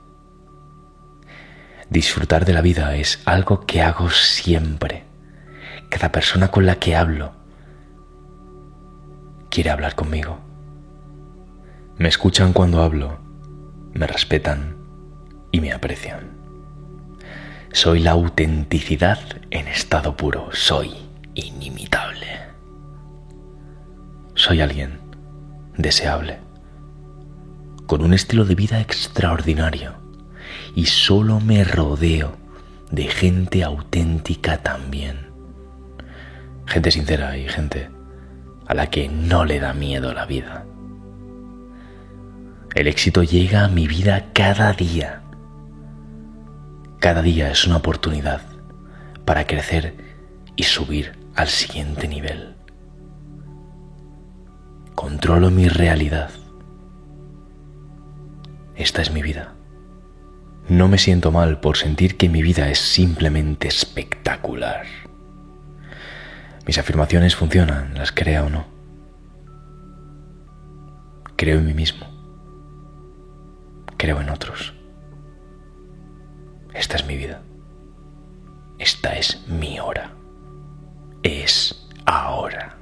[1.89, 5.05] Disfrutar de la vida es algo que hago siempre.
[5.89, 7.33] Cada persona con la que hablo
[9.49, 10.39] quiere hablar conmigo.
[11.97, 13.19] Me escuchan cuando hablo,
[13.93, 14.77] me respetan
[15.51, 16.37] y me aprecian.
[17.73, 20.93] Soy la autenticidad en estado puro, soy
[21.33, 22.27] inimitable.
[24.35, 24.99] Soy alguien
[25.77, 26.39] deseable,
[27.87, 29.93] con un estilo de vida extraordinario
[30.75, 32.35] y solo me rodeo
[32.91, 35.31] de gente auténtica también.
[36.65, 37.89] Gente sincera y gente
[38.67, 40.65] a la que no le da miedo la vida.
[42.75, 45.21] El éxito llega a mi vida cada día.
[46.99, 48.41] Cada día es una oportunidad
[49.25, 49.95] para crecer
[50.55, 52.55] y subir al siguiente nivel.
[54.93, 56.29] Controlo mi realidad.
[58.77, 59.55] Esta es mi vida.
[60.69, 64.85] No me siento mal por sentir que mi vida es simplemente espectacular.
[66.67, 68.67] Mis afirmaciones funcionan, las crea o no.
[71.35, 72.05] Creo en mí mismo.
[73.97, 74.75] Creo en otros.
[76.73, 77.41] Esta es mi vida.
[78.77, 80.11] Esta es mi hora.
[81.23, 82.77] Es ahora.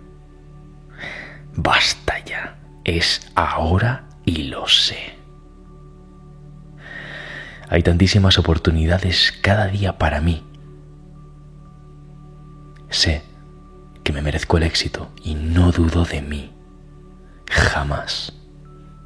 [1.56, 2.58] Basta ya.
[2.84, 5.15] Es ahora y lo sé.
[7.68, 10.44] Hay tantísimas oportunidades cada día para mí.
[12.90, 13.24] Sé
[14.04, 16.52] que me merezco el éxito y no dudo de mí.
[17.50, 18.34] Jamás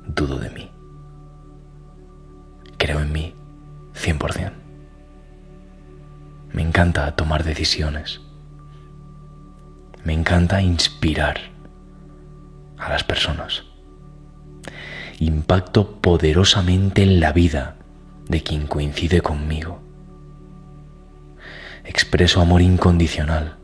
[0.06, 0.72] dudo de mí.
[2.78, 3.34] Creo en mí
[3.95, 4.52] 100%.
[6.52, 8.22] Me encanta tomar decisiones.
[10.04, 11.38] Me encanta inspirar
[12.78, 13.63] a las personas.
[15.19, 17.79] Impacto poderosamente en la vida
[18.30, 19.82] de quien coincide conmigo.
[21.84, 23.60] Expreso amor incondicional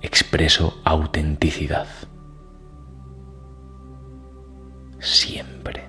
[0.00, 1.86] expreso autenticidad.
[5.00, 5.88] Siempre.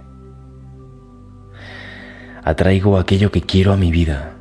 [2.44, 4.36] Atraigo aquello que quiero a mi vida.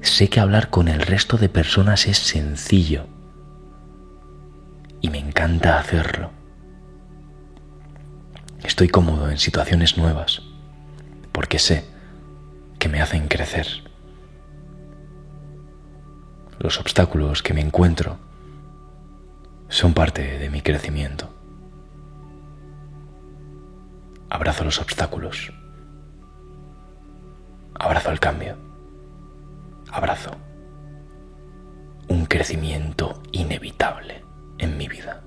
[0.00, 3.06] Sé que hablar con el resto de personas es sencillo
[5.00, 6.30] y me encanta hacerlo.
[8.64, 10.42] Estoy cómodo en situaciones nuevas
[11.32, 11.84] porque sé
[12.78, 13.66] que me hacen crecer
[16.62, 18.18] los obstáculos que me encuentro
[19.68, 21.28] son parte de mi crecimiento.
[24.30, 25.52] Abrazo los obstáculos.
[27.74, 28.56] Abrazo el cambio.
[29.90, 30.36] Abrazo
[32.08, 34.24] un crecimiento inevitable
[34.58, 35.22] en mi vida.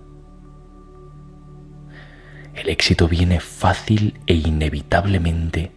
[2.56, 5.74] El éxito viene fácil e inevitablemente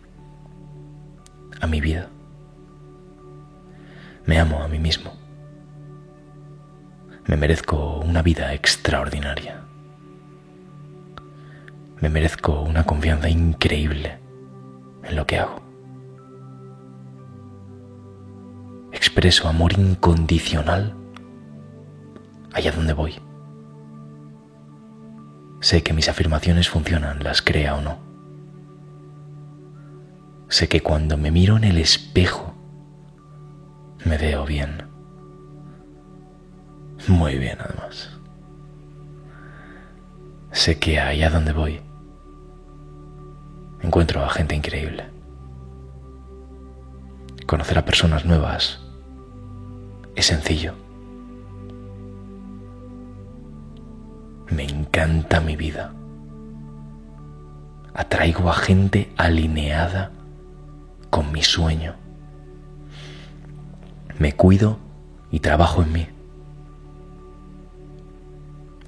[1.60, 2.08] a mi vida.
[4.26, 5.12] Me amo a mí mismo.
[7.26, 9.60] Me merezco una vida extraordinaria.
[12.00, 14.18] Me merezco una confianza increíble
[15.02, 15.60] en lo que hago.
[18.92, 20.94] Expreso amor incondicional
[22.52, 23.27] allá donde voy.
[25.60, 27.98] Sé que mis afirmaciones funcionan, las crea o no.
[30.48, 32.54] Sé que cuando me miro en el espejo,
[34.04, 34.88] me veo bien.
[37.08, 38.10] Muy bien, además.
[40.52, 41.88] Sé que allá donde voy
[43.80, 45.04] encuentro a gente increíble.
[47.46, 48.80] Conocer a personas nuevas
[50.14, 50.74] es sencillo.
[54.50, 55.92] Me encanta mi vida.
[57.94, 60.10] Atraigo a gente alineada
[61.10, 61.94] con mi sueño.
[64.18, 64.78] Me cuido
[65.30, 66.08] y trabajo en mí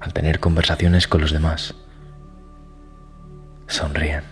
[0.01, 1.75] al tener conversaciones con los demás,
[3.67, 4.23] sonríen.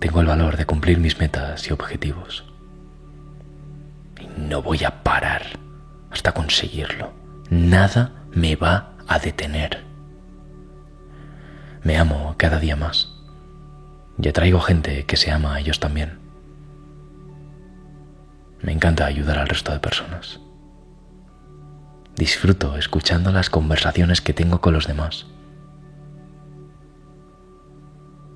[0.00, 2.44] Tengo el valor de cumplir mis metas y objetivos.
[4.20, 5.42] Y no voy a parar
[6.10, 7.12] hasta conseguirlo.
[7.50, 9.84] Nada me va a detener.
[11.82, 13.14] Me amo cada día más.
[14.20, 16.18] Y atraigo gente que se ama a ellos también.
[18.62, 20.40] Me encanta ayudar al resto de personas.
[22.16, 25.26] Disfruto escuchando las conversaciones que tengo con los demás.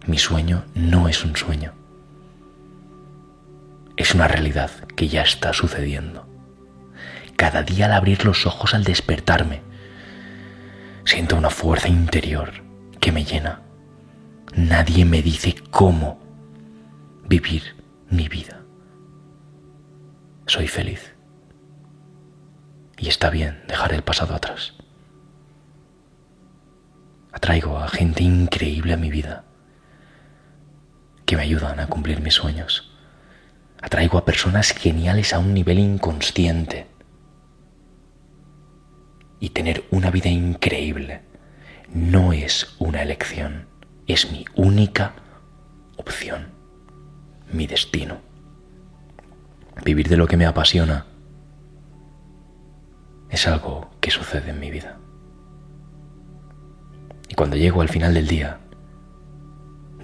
[0.07, 1.73] Mi sueño no es un sueño.
[3.97, 6.27] Es una realidad que ya está sucediendo.
[7.37, 9.63] Cada día al abrir los ojos al despertarme,
[11.05, 12.53] siento una fuerza interior
[13.01, 13.63] que me llena.
[14.55, 16.19] Nadie me dice cómo
[17.27, 17.77] vivir
[18.11, 18.61] mi vida.
[20.47, 21.15] Soy feliz.
[22.99, 24.75] Y está bien dejar el pasado atrás.
[27.33, 29.45] Atraigo a gente increíble a mi vida
[31.25, 32.93] que me ayudan a cumplir mis sueños.
[33.81, 36.87] Atraigo a personas geniales a un nivel inconsciente.
[39.43, 41.21] Y tener una vida increíble
[41.93, 43.67] no es una elección,
[44.07, 45.15] es mi única
[45.97, 46.53] opción,
[47.53, 48.19] mi destino.
[49.85, 51.07] Vivir de lo que me apasiona
[53.31, 55.01] es algo que sucede en mi vida.
[57.29, 58.61] Y cuando llego al final del día,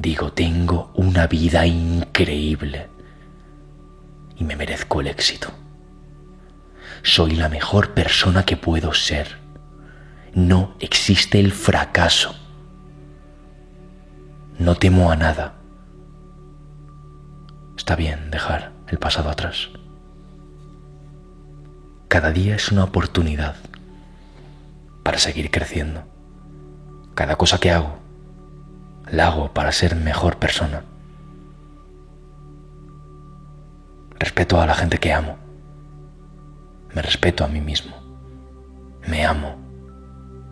[0.00, 2.88] digo, tengo una vida increíble
[4.34, 5.52] y me merezco el éxito.
[7.02, 9.38] Soy la mejor persona que puedo ser.
[10.34, 12.34] No existe el fracaso.
[14.58, 15.54] No temo a nada.
[17.76, 19.68] Está bien dejar el pasado atrás.
[22.08, 23.56] Cada día es una oportunidad
[25.02, 26.04] para seguir creciendo.
[27.14, 27.98] Cada cosa que hago,
[29.10, 30.82] la hago para ser mejor persona.
[34.18, 35.47] Respeto a la gente que amo.
[36.94, 37.96] Me respeto a mí mismo.
[39.06, 39.56] Me amo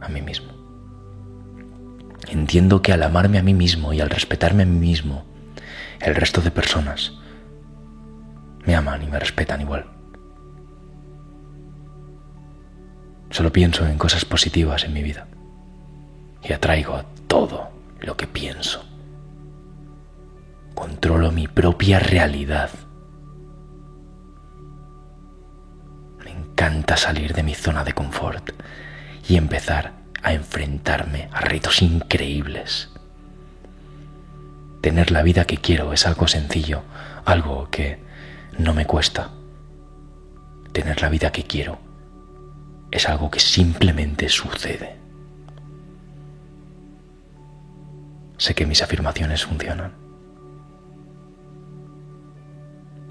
[0.00, 0.52] a mí mismo.
[2.28, 5.24] Entiendo que al amarme a mí mismo y al respetarme a mí mismo,
[6.00, 7.12] el resto de personas
[8.64, 9.86] me aman y me respetan igual.
[13.30, 15.28] Solo pienso en cosas positivas en mi vida
[16.42, 17.70] y atraigo todo
[18.00, 18.84] lo que pienso.
[20.74, 22.70] Controlo mi propia realidad.
[26.56, 28.50] Encanta salir de mi zona de confort
[29.28, 29.92] y empezar
[30.22, 32.88] a enfrentarme a retos increíbles.
[34.80, 36.82] Tener la vida que quiero es algo sencillo,
[37.26, 37.98] algo que
[38.58, 39.32] no me cuesta.
[40.72, 41.78] Tener la vida que quiero
[42.90, 44.96] es algo que simplemente sucede.
[48.38, 49.92] Sé que mis afirmaciones funcionan.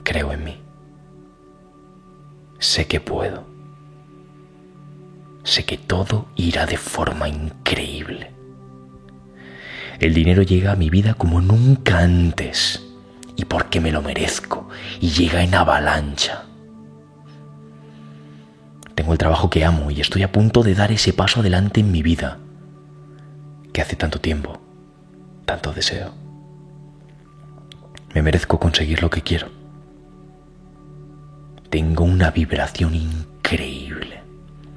[0.04, 0.64] Creo en mí.
[2.60, 3.43] Sé que puedo.
[5.43, 8.32] Sé que todo irá de forma increíble.
[9.99, 12.84] El dinero llega a mi vida como nunca antes
[13.36, 14.68] y porque me lo merezco
[14.99, 16.45] y llega en avalancha.
[18.95, 21.91] Tengo el trabajo que amo y estoy a punto de dar ese paso adelante en
[21.91, 22.39] mi vida
[23.72, 24.60] que hace tanto tiempo,
[25.45, 26.14] tanto deseo.
[28.14, 29.64] Me merezco conseguir lo que quiero.
[31.76, 34.24] Tengo una vibración increíble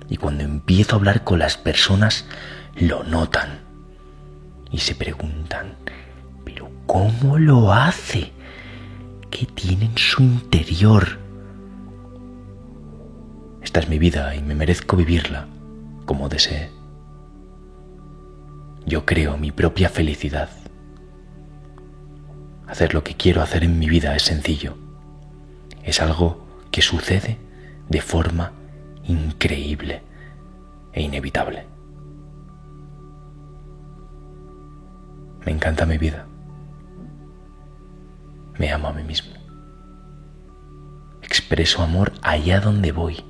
[0.09, 2.27] y cuando empiezo a hablar con las personas
[2.75, 3.61] lo notan
[4.73, 5.77] y se preguntan,
[6.45, 8.33] pero ¿cómo lo hace?
[9.31, 11.21] ¿Qué tiene en su interior?
[13.63, 15.47] Esta es mi vida y me merezco vivirla
[16.05, 16.69] como desee.
[18.87, 20.51] Yo creo mi propia felicidad.
[22.67, 24.77] Hacer lo que quiero hacer en mi vida es sencillo.
[25.85, 27.39] Es algo que sucede
[27.89, 28.53] de forma
[29.05, 30.03] increíble
[30.93, 31.67] e inevitable.
[35.45, 36.27] Me encanta mi vida.
[38.59, 39.35] Me amo a mí mismo.
[41.23, 43.25] Expreso amor allá donde voy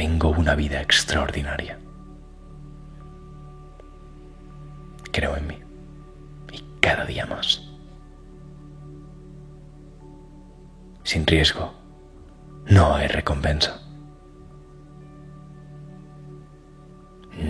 [0.00, 1.78] tengo una vida extraordinaria.
[5.12, 5.58] Creo en mí
[6.50, 7.69] y cada día más.
[11.02, 11.72] Sin riesgo,
[12.66, 13.80] no hay recompensa.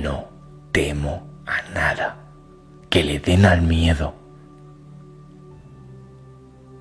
[0.02, 0.28] No
[0.72, 2.16] temo a nada
[2.88, 4.14] que le den al miedo.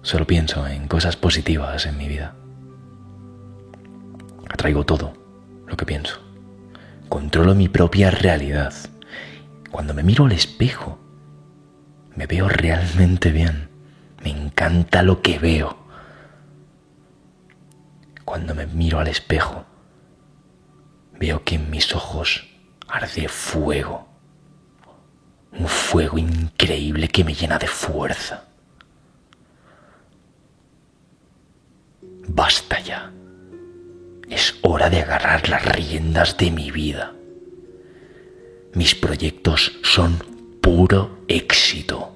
[0.01, 2.35] Solo pienso en cosas positivas en mi vida.
[4.49, 5.13] Atraigo todo
[5.67, 6.19] lo que pienso.
[7.09, 8.73] Controlo mi propia realidad.
[9.71, 10.99] Cuando me miro al espejo,
[12.15, 13.69] me veo realmente bien.
[14.23, 15.78] Me encanta lo que veo.
[18.29, 19.65] Cuando me miro al espejo,
[21.19, 22.47] veo que en mis ojos
[22.87, 24.07] arde fuego.
[25.51, 28.43] Un fuego increíble que me llena de fuerza.
[32.27, 33.11] Basta ya.
[34.29, 37.15] Es hora de agarrar las riendas de mi vida.
[38.75, 40.19] Mis proyectos son
[40.61, 42.13] puro éxito.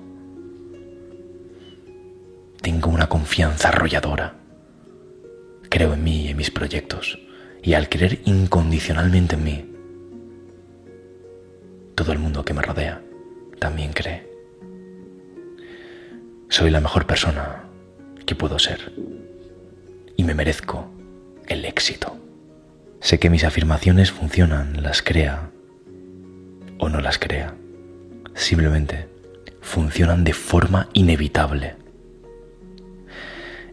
[2.61, 4.42] Tengo una confianza arrolladora.
[5.73, 7.17] Creo en mí y en mis proyectos.
[7.63, 9.65] Y al creer incondicionalmente en mí,
[11.95, 13.01] todo el mundo que me rodea
[13.57, 14.29] también cree.
[16.47, 17.63] Soy la mejor persona
[18.23, 18.93] que puedo ser.
[20.15, 20.91] Y me merezco
[21.47, 22.19] el éxito.
[22.99, 25.49] Sé que mis afirmaciones funcionan, las crea
[26.77, 27.55] o no las crea.
[28.35, 29.07] Simplemente
[29.59, 31.82] funcionan de forma inevitable.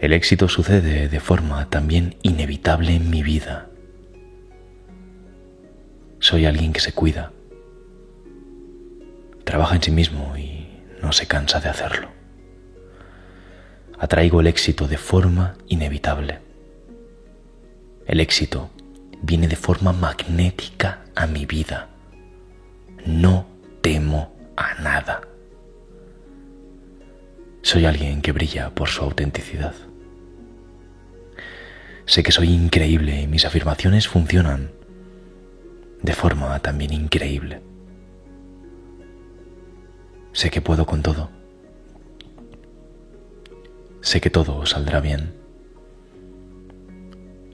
[0.00, 3.68] El éxito sucede de forma también inevitable en mi vida.
[6.20, 7.32] Soy alguien que se cuida,
[9.44, 10.66] trabaja en sí mismo y
[11.02, 12.08] no se cansa de hacerlo.
[13.98, 16.38] Atraigo el éxito de forma inevitable.
[18.06, 18.70] El éxito
[19.20, 21.90] viene de forma magnética a mi vida.
[23.04, 23.46] No
[23.82, 25.20] temo a nada.
[27.60, 29.74] Soy alguien que brilla por su autenticidad.
[32.10, 34.72] Sé que soy increíble y mis afirmaciones funcionan
[36.02, 37.62] de forma también increíble.
[40.32, 41.30] Sé que puedo con todo.
[44.00, 45.34] Sé que todo saldrá bien.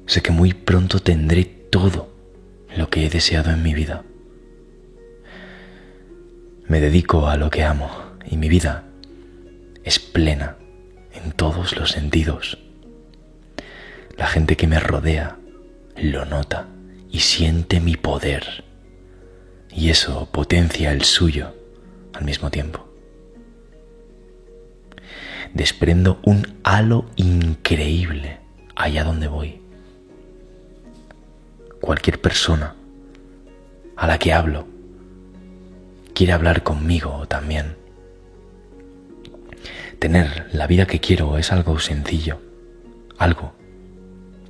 [0.06, 2.08] Sé que muy pronto tendré todo
[2.78, 4.04] lo que he deseado en mi vida.
[6.66, 7.90] Me dedico a lo que amo
[8.24, 8.84] y mi vida
[9.84, 10.56] es plena
[11.12, 12.65] en todos los sentidos.
[14.16, 15.36] La gente que me rodea
[15.96, 16.68] lo nota
[17.10, 18.64] y siente mi poder
[19.70, 21.54] y eso potencia el suyo
[22.14, 22.88] al mismo tiempo.
[25.52, 28.40] Desprendo un halo increíble
[28.74, 29.60] allá donde voy.
[31.80, 32.74] Cualquier persona
[33.96, 34.66] a la que hablo
[36.14, 37.76] quiere hablar conmigo también.
[39.98, 42.40] Tener la vida que quiero es algo sencillo,
[43.18, 43.52] algo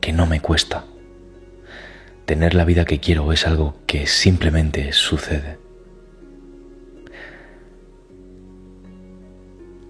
[0.07, 0.85] que no me cuesta.
[2.27, 5.59] Tener la vida que quiero es algo que simplemente sucede.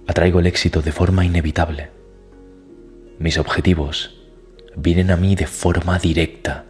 [0.06, 1.90] Atraigo el éxito de forma inevitable.
[3.18, 4.16] Mis objetivos
[4.74, 6.64] vienen a mí de forma directa.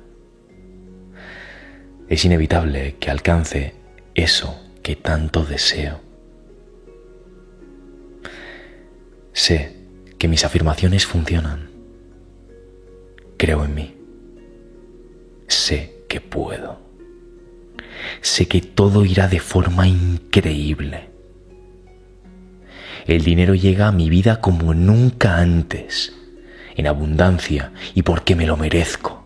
[2.09, 3.77] Es inevitable que alcance
[4.17, 6.01] eso que tanto deseo.
[9.33, 9.77] Sé
[10.19, 11.66] que mis afirmaciones funcionan.
[13.37, 13.97] Creo en mí.
[15.49, 16.81] Sé que puedo.
[18.21, 21.17] Sé que todo irá de forma increíble
[23.07, 26.13] el dinero llega a mi vida como nunca antes,
[26.75, 29.25] en abundancia y porque me lo merezco.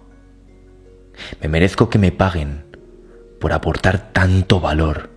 [1.41, 2.65] Me merezco que me paguen
[3.41, 5.11] por aportar tanto valor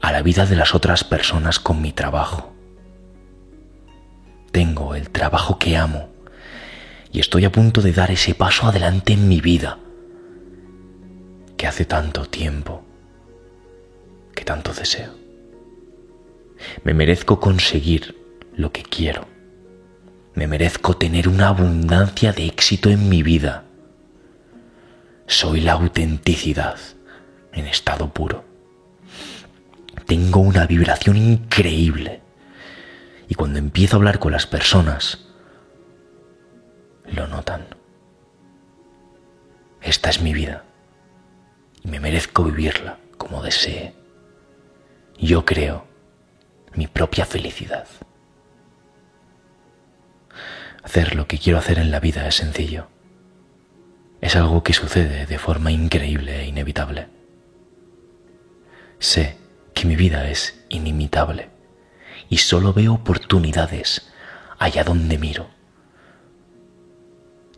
[0.00, 2.54] a la vida de las otras personas con mi trabajo.
[4.50, 6.08] Tengo el trabajo que amo
[7.14, 9.78] y estoy a punto de dar ese paso adelante en mi vida
[11.56, 12.84] que hace tanto tiempo
[14.34, 15.14] que tanto deseo.
[16.82, 18.16] Me merezco conseguir
[18.56, 19.28] lo que quiero.
[20.34, 23.62] Me merezco tener una abundancia de éxito en mi vida.
[25.28, 26.80] Soy la autenticidad
[27.52, 28.44] en estado puro.
[30.06, 32.22] Tengo una vibración increíble.
[33.28, 35.24] Y cuando empiezo a hablar con las personas,
[37.14, 37.66] lo notan.
[39.80, 40.64] Esta es mi vida
[41.82, 43.94] y me merezco vivirla como desee.
[45.18, 45.86] Yo creo
[46.74, 47.86] mi propia felicidad.
[50.82, 52.88] Hacer lo que quiero hacer en la vida es sencillo.
[54.20, 57.08] Es algo que sucede de forma increíble e inevitable.
[58.98, 59.36] Sé
[59.74, 61.50] que mi vida es inimitable
[62.28, 64.10] y solo veo oportunidades
[64.58, 65.53] allá donde miro.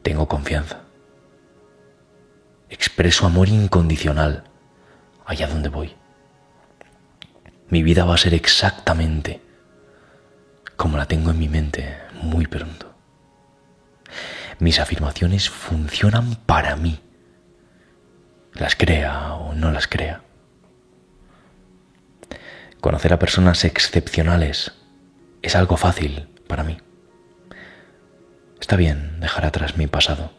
[0.06, 0.76] Tengo confianza.
[2.70, 4.44] Expreso amor incondicional
[5.26, 5.96] allá donde voy
[7.70, 9.40] mi vida va a ser exactamente
[10.76, 12.94] como la tengo en mi mente muy pronto.
[14.60, 17.00] Mis afirmaciones funcionan para mí,
[18.54, 20.22] las crea o no las crea.
[22.80, 24.72] Conocer a personas excepcionales
[25.42, 26.78] es algo fácil para mí.
[28.66, 30.32] Está bien dejar atrás mi pasado.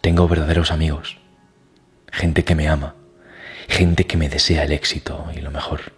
[0.00, 1.16] Tengo verdaderos amigos,
[2.10, 2.96] gente que me ama,
[3.68, 5.92] gente que me desea el éxito y lo mejor.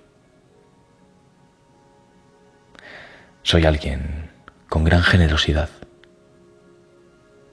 [3.42, 4.30] Soy alguien
[4.68, 5.70] con gran generosidad.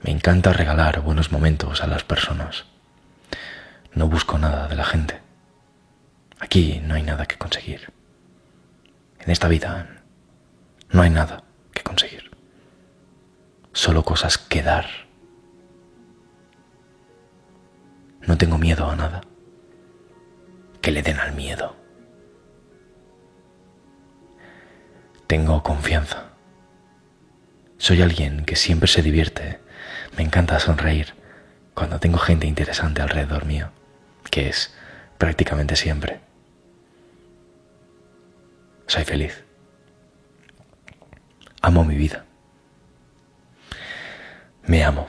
[0.02, 2.66] Me encanta regalar buenos momentos a las personas.
[3.94, 5.22] No busco nada de la gente.
[6.38, 7.90] Aquí no hay nada que conseguir.
[9.20, 10.02] En esta vida
[10.90, 12.27] no hay nada que conseguir.
[13.78, 14.86] Solo cosas que dar.
[18.26, 19.20] No tengo miedo a nada.
[20.82, 21.76] Que le den al miedo.
[25.28, 26.24] Tengo confianza.
[27.76, 29.60] Soy alguien que siempre se divierte.
[30.16, 31.14] Me encanta sonreír
[31.72, 33.70] cuando tengo gente interesante alrededor mío,
[34.28, 34.74] que es
[35.18, 36.18] prácticamente siempre.
[38.88, 39.44] Soy feliz.
[41.62, 42.24] Amo mi vida.
[44.68, 45.08] Me amo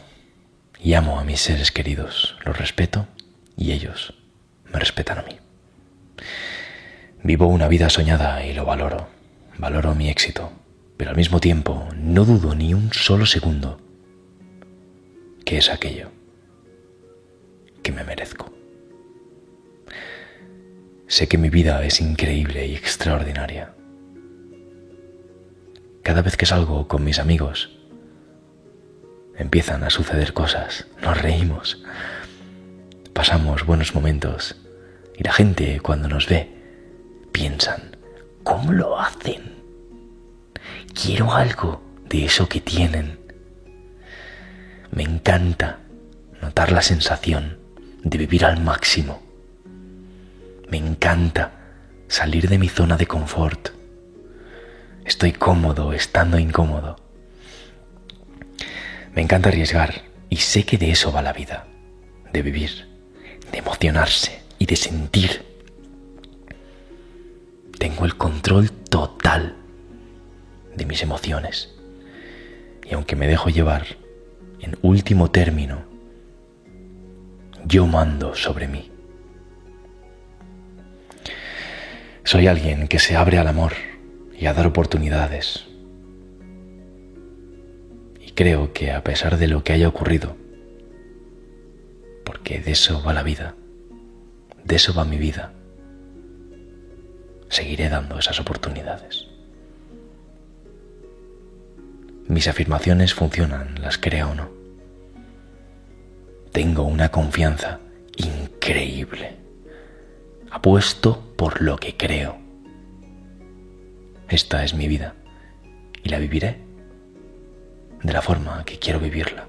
[0.82, 2.38] y amo a mis seres queridos.
[2.45, 3.07] Los respeto
[3.57, 4.14] y ellos
[4.72, 5.38] me respetan a mí.
[7.24, 9.10] Vivo una vida soñada y lo valoro
[9.57, 10.53] valoro mi éxito,
[10.95, 13.82] pero al mismo tiempo no dudo ni un solo segundo
[15.43, 16.10] que es aquello
[17.84, 18.53] que me merezco.
[21.07, 23.74] Sé que mi vida es increíble y extraordinaria.
[26.01, 27.79] Cada vez que salgo con mis amigos,
[29.40, 31.82] empiezan a suceder cosas, nos reímos,
[33.14, 34.56] pasamos buenos momentos
[35.18, 36.56] y la gente cuando nos ve
[37.32, 37.98] piensan,
[38.44, 39.54] ¿Cómo lo hacen?
[41.00, 43.20] Quiero algo de eso que tienen.
[44.90, 45.82] Me encanta
[46.42, 47.60] notar la sensación
[48.04, 49.22] de vivir al máximo.
[50.72, 51.52] Me encanta
[52.08, 53.70] salir de mi zona de confort.
[55.06, 56.96] Estoy cómodo estando incómodo.
[59.20, 61.67] Me encanta arriesgar y sé que de eso va la vida,
[62.32, 62.88] de vivir,
[63.51, 65.43] de emocionarse y de sentir
[67.78, 69.57] tengo el control total
[70.74, 71.76] de mis emociones.
[72.89, 73.88] Y aunque me dejo llevar,
[74.61, 75.84] en último término,
[77.65, 78.89] yo mando sobre mí.
[82.24, 83.74] Soy alguien que se abre al amor
[84.39, 85.68] y a dar oportunidades.
[88.40, 90.38] Creo que a pesar de lo que haya ocurrido,
[92.24, 93.54] porque de eso va la vida,
[94.64, 95.52] de eso va mi vida,
[97.50, 99.28] seguiré dando esas oportunidades.
[102.30, 104.50] Mis afirmaciones funcionan, las crea o no.
[106.54, 107.82] Tengo una confianza
[108.16, 109.36] increíble.
[110.50, 112.38] Apuesto por lo que creo.
[114.30, 115.14] Esta es mi vida
[116.06, 116.68] y la viviré
[118.04, 119.47] de la forma que quiero vivirla.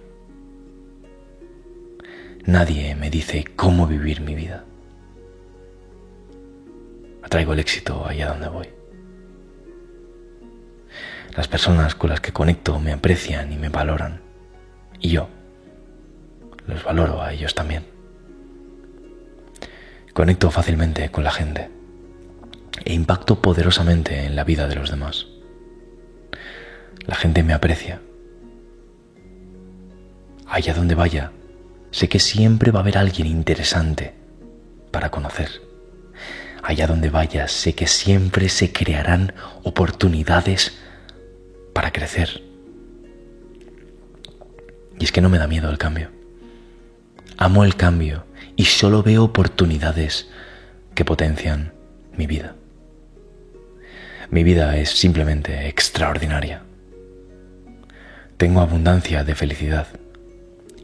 [2.44, 4.64] Nadie me dice cómo vivir mi vida
[7.30, 8.68] traigo el éxito allá donde voy.
[11.34, 14.20] Las personas con las que conecto me aprecian y me valoran.
[14.98, 15.28] Y yo
[16.66, 17.86] los valoro a ellos también.
[20.12, 21.70] Conecto fácilmente con la gente
[22.84, 25.28] e impacto poderosamente en la vida de los demás.
[27.06, 28.00] La gente me aprecia.
[30.50, 31.32] Allá donde vaya,
[31.90, 34.14] sé que siempre va a haber alguien interesante
[34.90, 35.70] para conocer
[36.62, 39.32] allá donde vayas, sé que siempre se crearán
[39.62, 40.78] oportunidades
[41.72, 42.42] para crecer.
[44.98, 46.10] Y es que no me da miedo el cambio.
[47.36, 48.26] Amo el cambio
[48.56, 50.28] y solo veo oportunidades
[50.94, 51.72] que potencian
[52.16, 52.54] mi vida.
[54.30, 56.62] Mi vida es simplemente extraordinaria.
[58.36, 59.86] Tengo abundancia de felicidad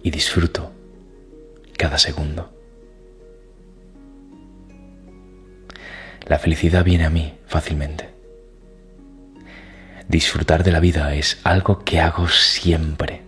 [0.06, 0.70] y disfruto
[1.76, 2.54] cada segundo.
[6.26, 8.10] La felicidad viene a mí fácilmente.
[10.06, 13.22] Disfrutar de la vida es algo que hago siempre.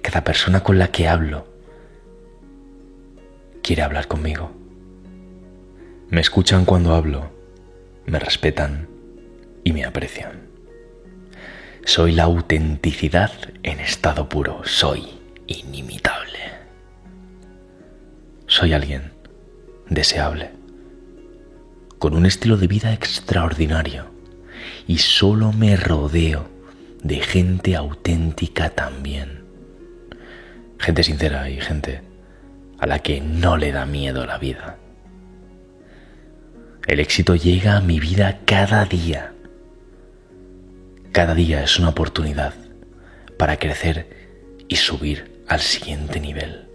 [0.00, 1.46] Cada persona con la que hablo
[3.62, 4.52] quiere hablar conmigo.
[6.08, 7.30] Me escuchan cuando hablo,
[8.06, 8.88] me respetan
[9.64, 10.48] y me aprecian.
[11.84, 13.32] Soy la autenticidad
[13.62, 15.19] en estado puro, soy
[15.50, 16.38] inimitable.
[18.46, 19.12] Soy alguien
[19.88, 20.50] deseable
[21.98, 24.06] con un estilo de vida extraordinario
[24.86, 26.48] y solo me rodeo
[27.02, 29.44] de gente auténtica también.
[30.78, 32.02] Gente sincera y gente
[32.78, 34.78] a la que no le da miedo la vida.
[36.86, 39.34] El éxito llega a mi vida cada día.
[41.12, 42.54] Cada día es una oportunidad
[43.36, 44.08] para crecer
[44.68, 46.66] y subir al siguiente nivel.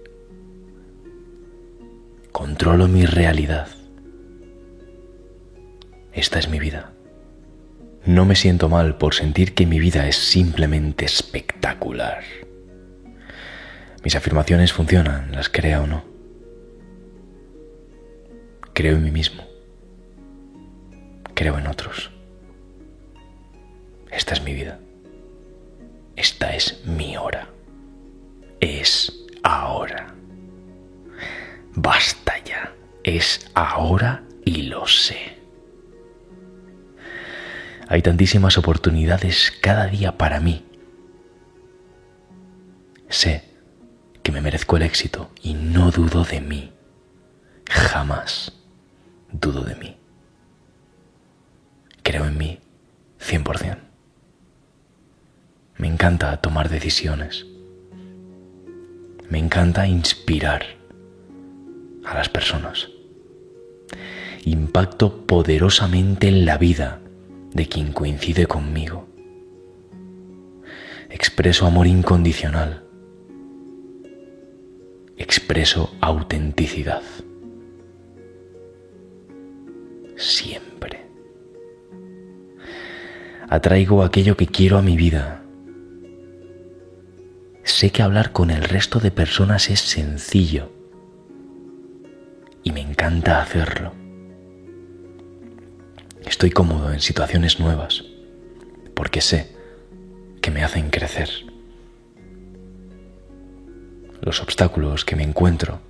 [2.32, 3.68] Controlo mi realidad
[6.14, 6.94] esta es mi vida.
[8.06, 12.24] No me siento mal por sentir que mi vida es simplemente espectacular.
[14.02, 16.06] Mis afirmaciones funcionan, las crea o no.
[18.74, 19.44] Creo en mí mismo
[21.36, 22.10] creo en otros.
[24.10, 24.80] Esta es mi vida.
[26.16, 27.50] Esta es mi hora.
[28.60, 30.14] Es ahora.
[31.74, 32.74] Basta ya.
[33.04, 35.38] Es ahora y lo sé.
[37.88, 40.66] Hay tantísimas oportunidades cada día para mí.
[43.10, 43.44] Sé
[44.24, 46.74] que me merezco el éxito y no dudo de mí.
[47.70, 48.54] Jamás
[49.32, 49.98] dudo de mí.
[52.02, 52.60] Creo en mí
[53.20, 53.78] 100%.
[55.78, 57.46] Me encanta tomar decisiones.
[59.30, 60.64] Me encanta inspirar
[62.06, 62.90] a las personas.
[64.46, 67.02] Impacto poderosamente en la vida
[67.54, 69.08] de quien coincide conmigo.
[71.10, 72.84] Expreso amor incondicional.
[75.18, 77.02] Expreso autenticidad.
[80.18, 81.06] Siempre.
[83.48, 85.45] Atraigo aquello que quiero a mi vida
[87.66, 90.72] sé que hablar con el resto de personas es sencillo
[92.64, 93.92] y me encanta hacerlo.
[96.26, 98.06] Estoy cómodo en situaciones nuevas
[98.94, 99.52] porque sé
[100.42, 101.30] que me hacen crecer.
[104.22, 105.82] Los obstáculos que me encuentro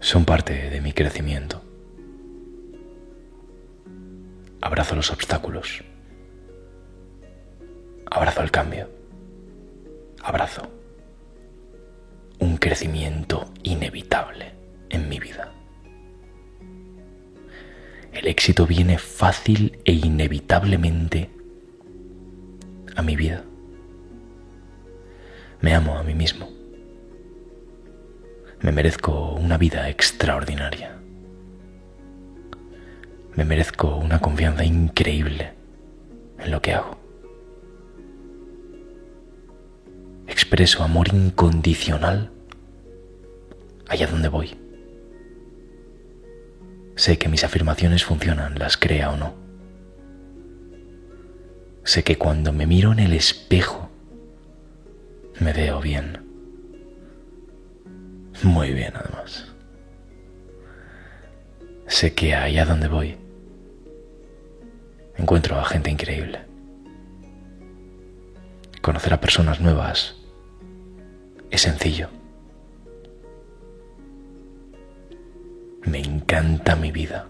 [0.00, 1.62] son parte de mi crecimiento.
[4.60, 5.84] Abrazo los obstáculos.
[8.10, 9.03] Abrazo el cambio
[10.24, 10.62] abrazo
[12.38, 14.54] un crecimiento inevitable
[14.88, 15.52] en mi vida.
[18.12, 21.30] El éxito viene fácil e inevitablemente
[22.96, 23.44] a mi vida.
[25.60, 26.48] Me amo a mí mismo.
[28.60, 30.96] Me merezco una vida extraordinaria.
[33.34, 35.52] Me merezco una confianza increíble
[36.38, 37.03] en lo que hago.
[40.26, 42.30] Expreso amor incondicional
[43.88, 44.56] allá donde voy.
[46.96, 49.34] Sé que mis afirmaciones funcionan, las crea o no.
[51.82, 53.90] Sé que cuando me miro en el espejo,
[55.40, 56.24] me veo bien.
[58.42, 59.52] Muy bien, además.
[61.86, 63.16] Sé que allá donde voy,
[65.16, 66.53] encuentro a gente increíble.
[68.84, 70.14] Conocer a personas nuevas
[71.50, 72.10] es sencillo.
[75.86, 77.26] Me encanta mi vida.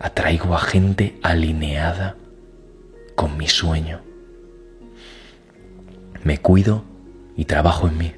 [0.00, 2.16] Atraigo a gente alineada
[3.14, 4.00] con mi sueño.
[6.24, 6.82] Me cuido
[7.36, 8.12] y trabajo en mí.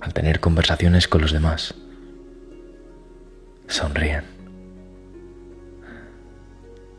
[0.00, 1.74] Al tener conversaciones con los demás,
[3.66, 4.41] sonríen.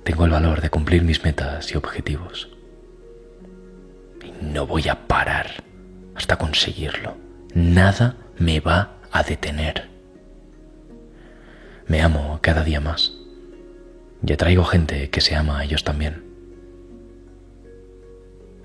[0.04, 2.50] Tengo el valor de cumplir mis metas y objetivos
[4.44, 5.64] no voy a parar
[6.16, 7.16] hasta conseguirlo.
[7.54, 9.90] Nada me va a detener.
[11.88, 13.14] Me amo cada día más
[14.26, 16.24] y atraigo gente que se ama a ellos también.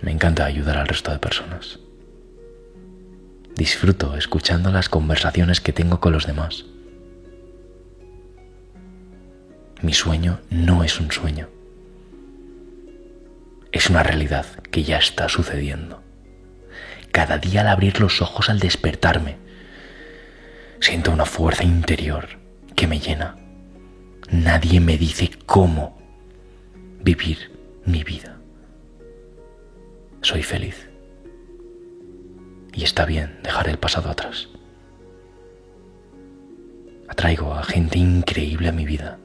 [0.01, 1.81] Me encanta ayudar al resto de personas.
[3.57, 6.67] Disfruto escuchando las conversaciones que tengo con los demás.
[9.83, 11.49] Mi sueño no es un sueño
[13.73, 16.03] es una realidad que ya está sucediendo.
[17.13, 19.37] Cada día al abrir los ojos al despertarme,
[20.81, 22.29] siento una fuerza interior
[22.75, 23.37] que me llena.
[24.31, 25.99] Nadie me dice cómo
[27.01, 27.53] vivir
[27.85, 28.39] mi vida.
[30.23, 30.89] Soy feliz.
[32.75, 34.49] Y está bien dejar el pasado atrás.
[37.09, 39.19] Atraigo a gente increíble a mi vida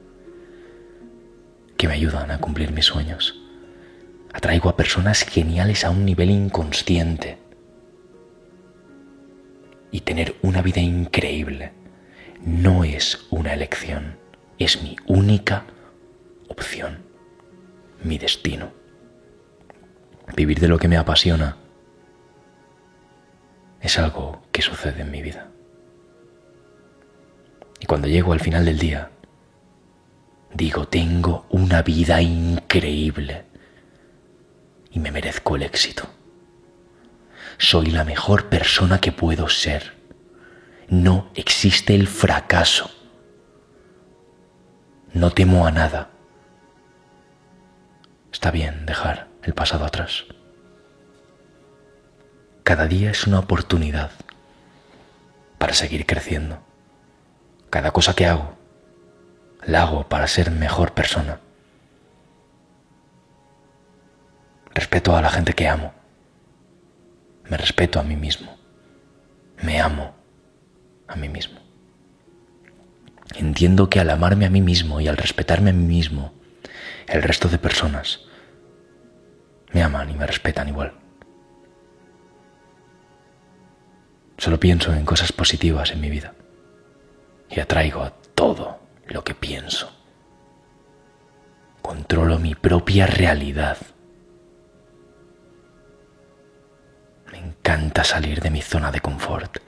[1.84, 3.38] que me ayudan a cumplir mis sueños
[4.32, 7.36] Atraigo a personas geniales a un nivel inconsciente.
[9.92, 11.72] Y tener una vida increíble
[12.40, 14.18] no es una elección,
[14.58, 15.66] es mi única
[16.48, 17.04] opción,
[18.02, 18.72] mi destino.
[20.34, 21.58] Vivir de lo que me apasiona
[23.80, 25.48] es algo que sucede en mi vida.
[27.78, 29.10] Y cuando llego al final del día,
[30.54, 33.44] digo, tengo una vida increíble
[34.90, 36.08] y me merezco el éxito.
[37.58, 39.94] Soy la mejor persona que puedo ser.
[40.88, 42.90] No existe el fracaso.
[45.12, 46.10] No temo a nada.
[48.32, 50.24] Está bien dejar el pasado atrás.
[52.62, 54.10] Cada día es una oportunidad
[55.58, 56.60] para seguir creciendo.
[57.70, 58.63] Cada cosa que hago
[59.66, 61.40] la hago para ser mejor persona.
[64.74, 65.92] Respeto a la gente que amo.
[67.44, 68.56] Me respeto a mí mismo.
[69.62, 70.14] Me amo
[71.06, 71.60] a mí mismo.
[73.36, 76.32] Entiendo que al amarme a mí mismo y al respetarme a mí mismo,
[77.06, 78.20] el resto de personas
[79.72, 80.92] me aman y me respetan igual.
[84.38, 86.34] Solo pienso en cosas positivas en mi vida
[87.50, 89.92] y atraigo todo lo que pienso.
[91.82, 93.78] Controlo mi propia realidad.
[97.30, 99.58] Me encanta salir de mi zona de confort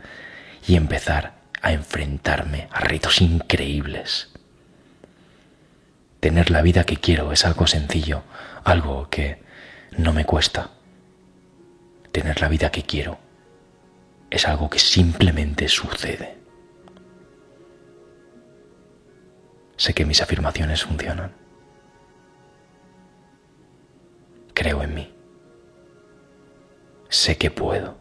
[0.66, 4.30] y empezar a enfrentarme a retos increíbles.
[6.20, 8.22] Tener la vida que quiero es algo sencillo,
[8.64, 9.42] algo que
[9.96, 10.70] no me cuesta.
[12.12, 13.18] Tener la vida que quiero
[14.30, 16.35] es algo que simplemente sucede.
[19.76, 21.32] Sé que mis afirmaciones funcionan.
[24.54, 25.14] Creo en mí.
[27.10, 27.98] Sé que puedo.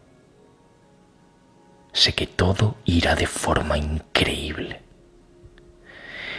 [1.92, 4.82] Sé que todo irá de forma increíble.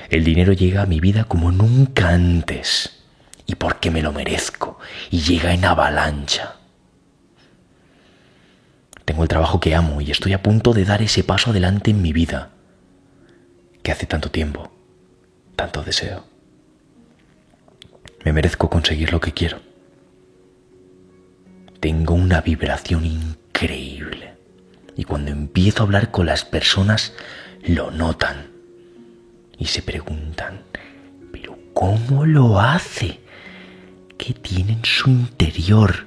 [0.09, 3.05] El dinero llega a mi vida como nunca antes
[3.47, 4.79] y porque me lo merezco
[5.11, 6.57] y llega en avalancha.
[9.05, 12.03] Tengo el trabajo que amo y estoy a punto de dar ese paso adelante en
[12.03, 12.51] mi vida
[13.83, 14.76] que hace tanto tiempo
[15.57, 16.25] tanto deseo.
[18.25, 19.61] Me merezco conseguir lo que quiero.
[21.81, 24.35] Tengo una vibración increíble
[24.97, 27.15] y cuando empiezo a hablar con las personas
[27.67, 28.51] lo notan
[29.59, 30.63] y se preguntan,
[31.33, 33.21] pero ¿cómo lo hace?
[34.19, 36.07] ¿Qué tiene en su interior?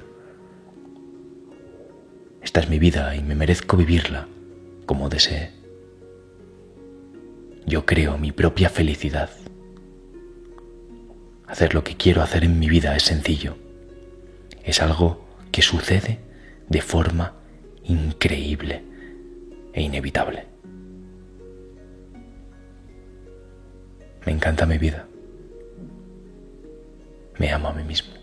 [2.42, 4.28] Esta es mi vida y me merezco vivirla
[4.86, 5.52] como desee.
[7.66, 9.30] Yo creo mi propia felicidad.
[11.50, 13.58] Hacer lo que quiero hacer en mi vida es sencillo.
[14.64, 16.20] Es algo que sucede
[16.68, 17.34] de forma
[17.84, 18.84] increíble
[19.74, 20.46] e inevitable.
[24.28, 25.08] Me encanta mi vida.
[27.40, 28.14] Me amo a mí mismo.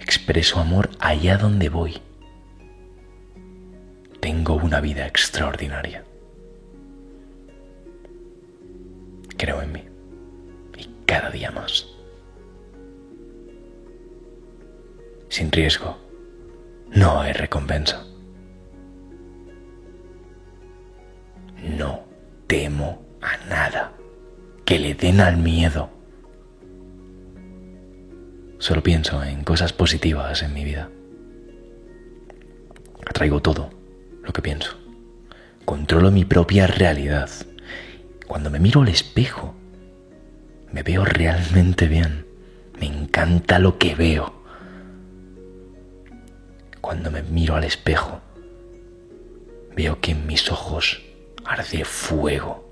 [0.00, 2.00] Expreso amor allá donde voy.
[4.20, 6.02] Tengo una vida extraordinaria.
[9.36, 9.95] creo en mí
[11.06, 11.86] cada día más.
[15.28, 15.96] Sin riesgo,
[16.90, 18.04] no hay recompensa.
[21.62, 22.04] No
[22.46, 23.92] temo a nada
[24.64, 25.90] que le den al miedo.
[28.58, 30.90] Solo pienso en cosas positivas en mi vida.
[33.06, 33.70] Atraigo todo
[34.22, 34.76] lo que pienso.
[35.64, 37.30] Controlo mi propia realidad.
[38.26, 39.55] Cuando me miro al espejo,
[40.72, 42.26] me veo realmente bien.
[42.78, 44.32] Me encanta lo que veo.
[46.80, 48.20] Cuando me miro al espejo,
[49.74, 51.02] veo que en mis ojos
[51.44, 52.64] arde fuego.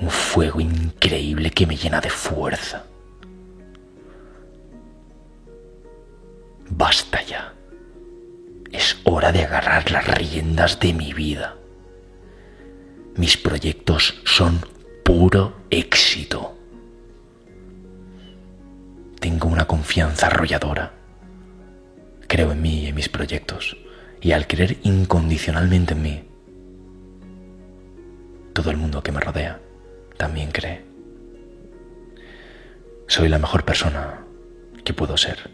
[0.00, 2.84] Un fuego increíble que me llena de fuerza.
[6.70, 7.52] Basta ya.
[8.70, 11.56] Es hora de agarrar las riendas de mi vida.
[13.16, 14.64] Mis proyectos son
[15.02, 16.56] puro éxito.
[19.20, 20.92] Tengo una confianza arrolladora.
[22.26, 23.76] Creo en mí y en mis proyectos.
[24.20, 26.24] Y al creer incondicionalmente en mí,
[28.52, 29.60] todo el mundo que me rodea
[30.16, 30.84] también cree.
[33.08, 34.24] Soy la mejor persona
[34.84, 35.50] que puedo ser.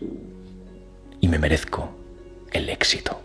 [1.20, 1.90] Y me merezco
[2.53, 3.20] el éxito.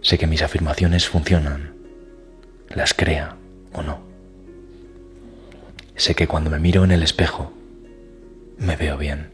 [0.00, 1.74] Sé que mis afirmaciones funcionan,
[2.68, 3.36] las crea
[3.72, 4.00] o no.
[5.96, 7.52] Sé que cuando me miro en el espejo,
[8.58, 9.30] me veo bien.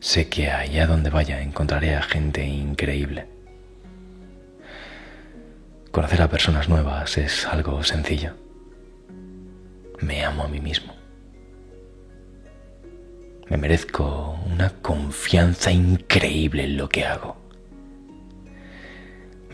[0.00, 3.26] Sé que allá donde vaya encontraré a gente increíble.
[5.90, 8.32] Conocer a personas nuevas es algo sencillo.
[10.00, 10.94] Me amo a mí mismo.
[13.48, 17.44] Me merezco una confianza increíble en lo que hago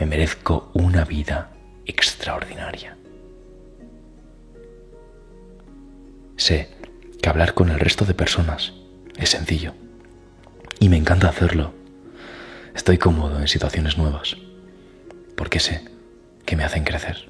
[0.01, 1.51] me merezco una vida
[1.91, 2.97] extraordinaria.
[6.36, 6.68] Sé
[7.20, 8.72] que hablar con el resto de personas
[9.16, 9.74] es sencillo
[10.78, 11.74] y me encanta hacerlo.
[12.74, 14.36] Estoy cómodo en situaciones nuevas
[15.36, 15.84] porque sé
[16.47, 17.28] que me hacen crecer.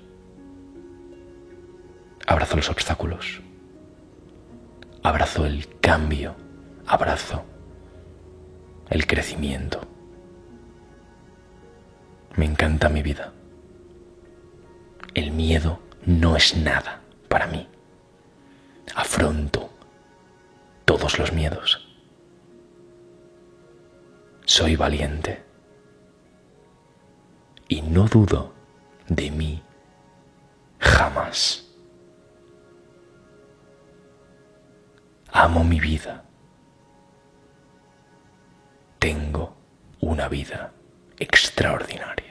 [2.27, 3.41] Abrazo los obstáculos.
[5.03, 6.37] Abrazo el cambio.
[6.87, 7.45] Abrazo
[8.91, 9.81] el crecimiento.
[12.37, 13.33] Me encanta mi vida.
[15.15, 17.69] El miedo no es nada para mí.
[18.95, 19.71] Afronto
[20.85, 21.87] todos los miedos.
[24.45, 25.45] Soy valiente
[27.69, 28.53] y no dudo
[29.09, 29.63] de mí
[30.79, 31.67] jamás.
[35.33, 36.25] Amo mi vida.
[38.99, 39.57] Tengo
[40.01, 40.73] una vida
[41.19, 42.30] extraordinaria.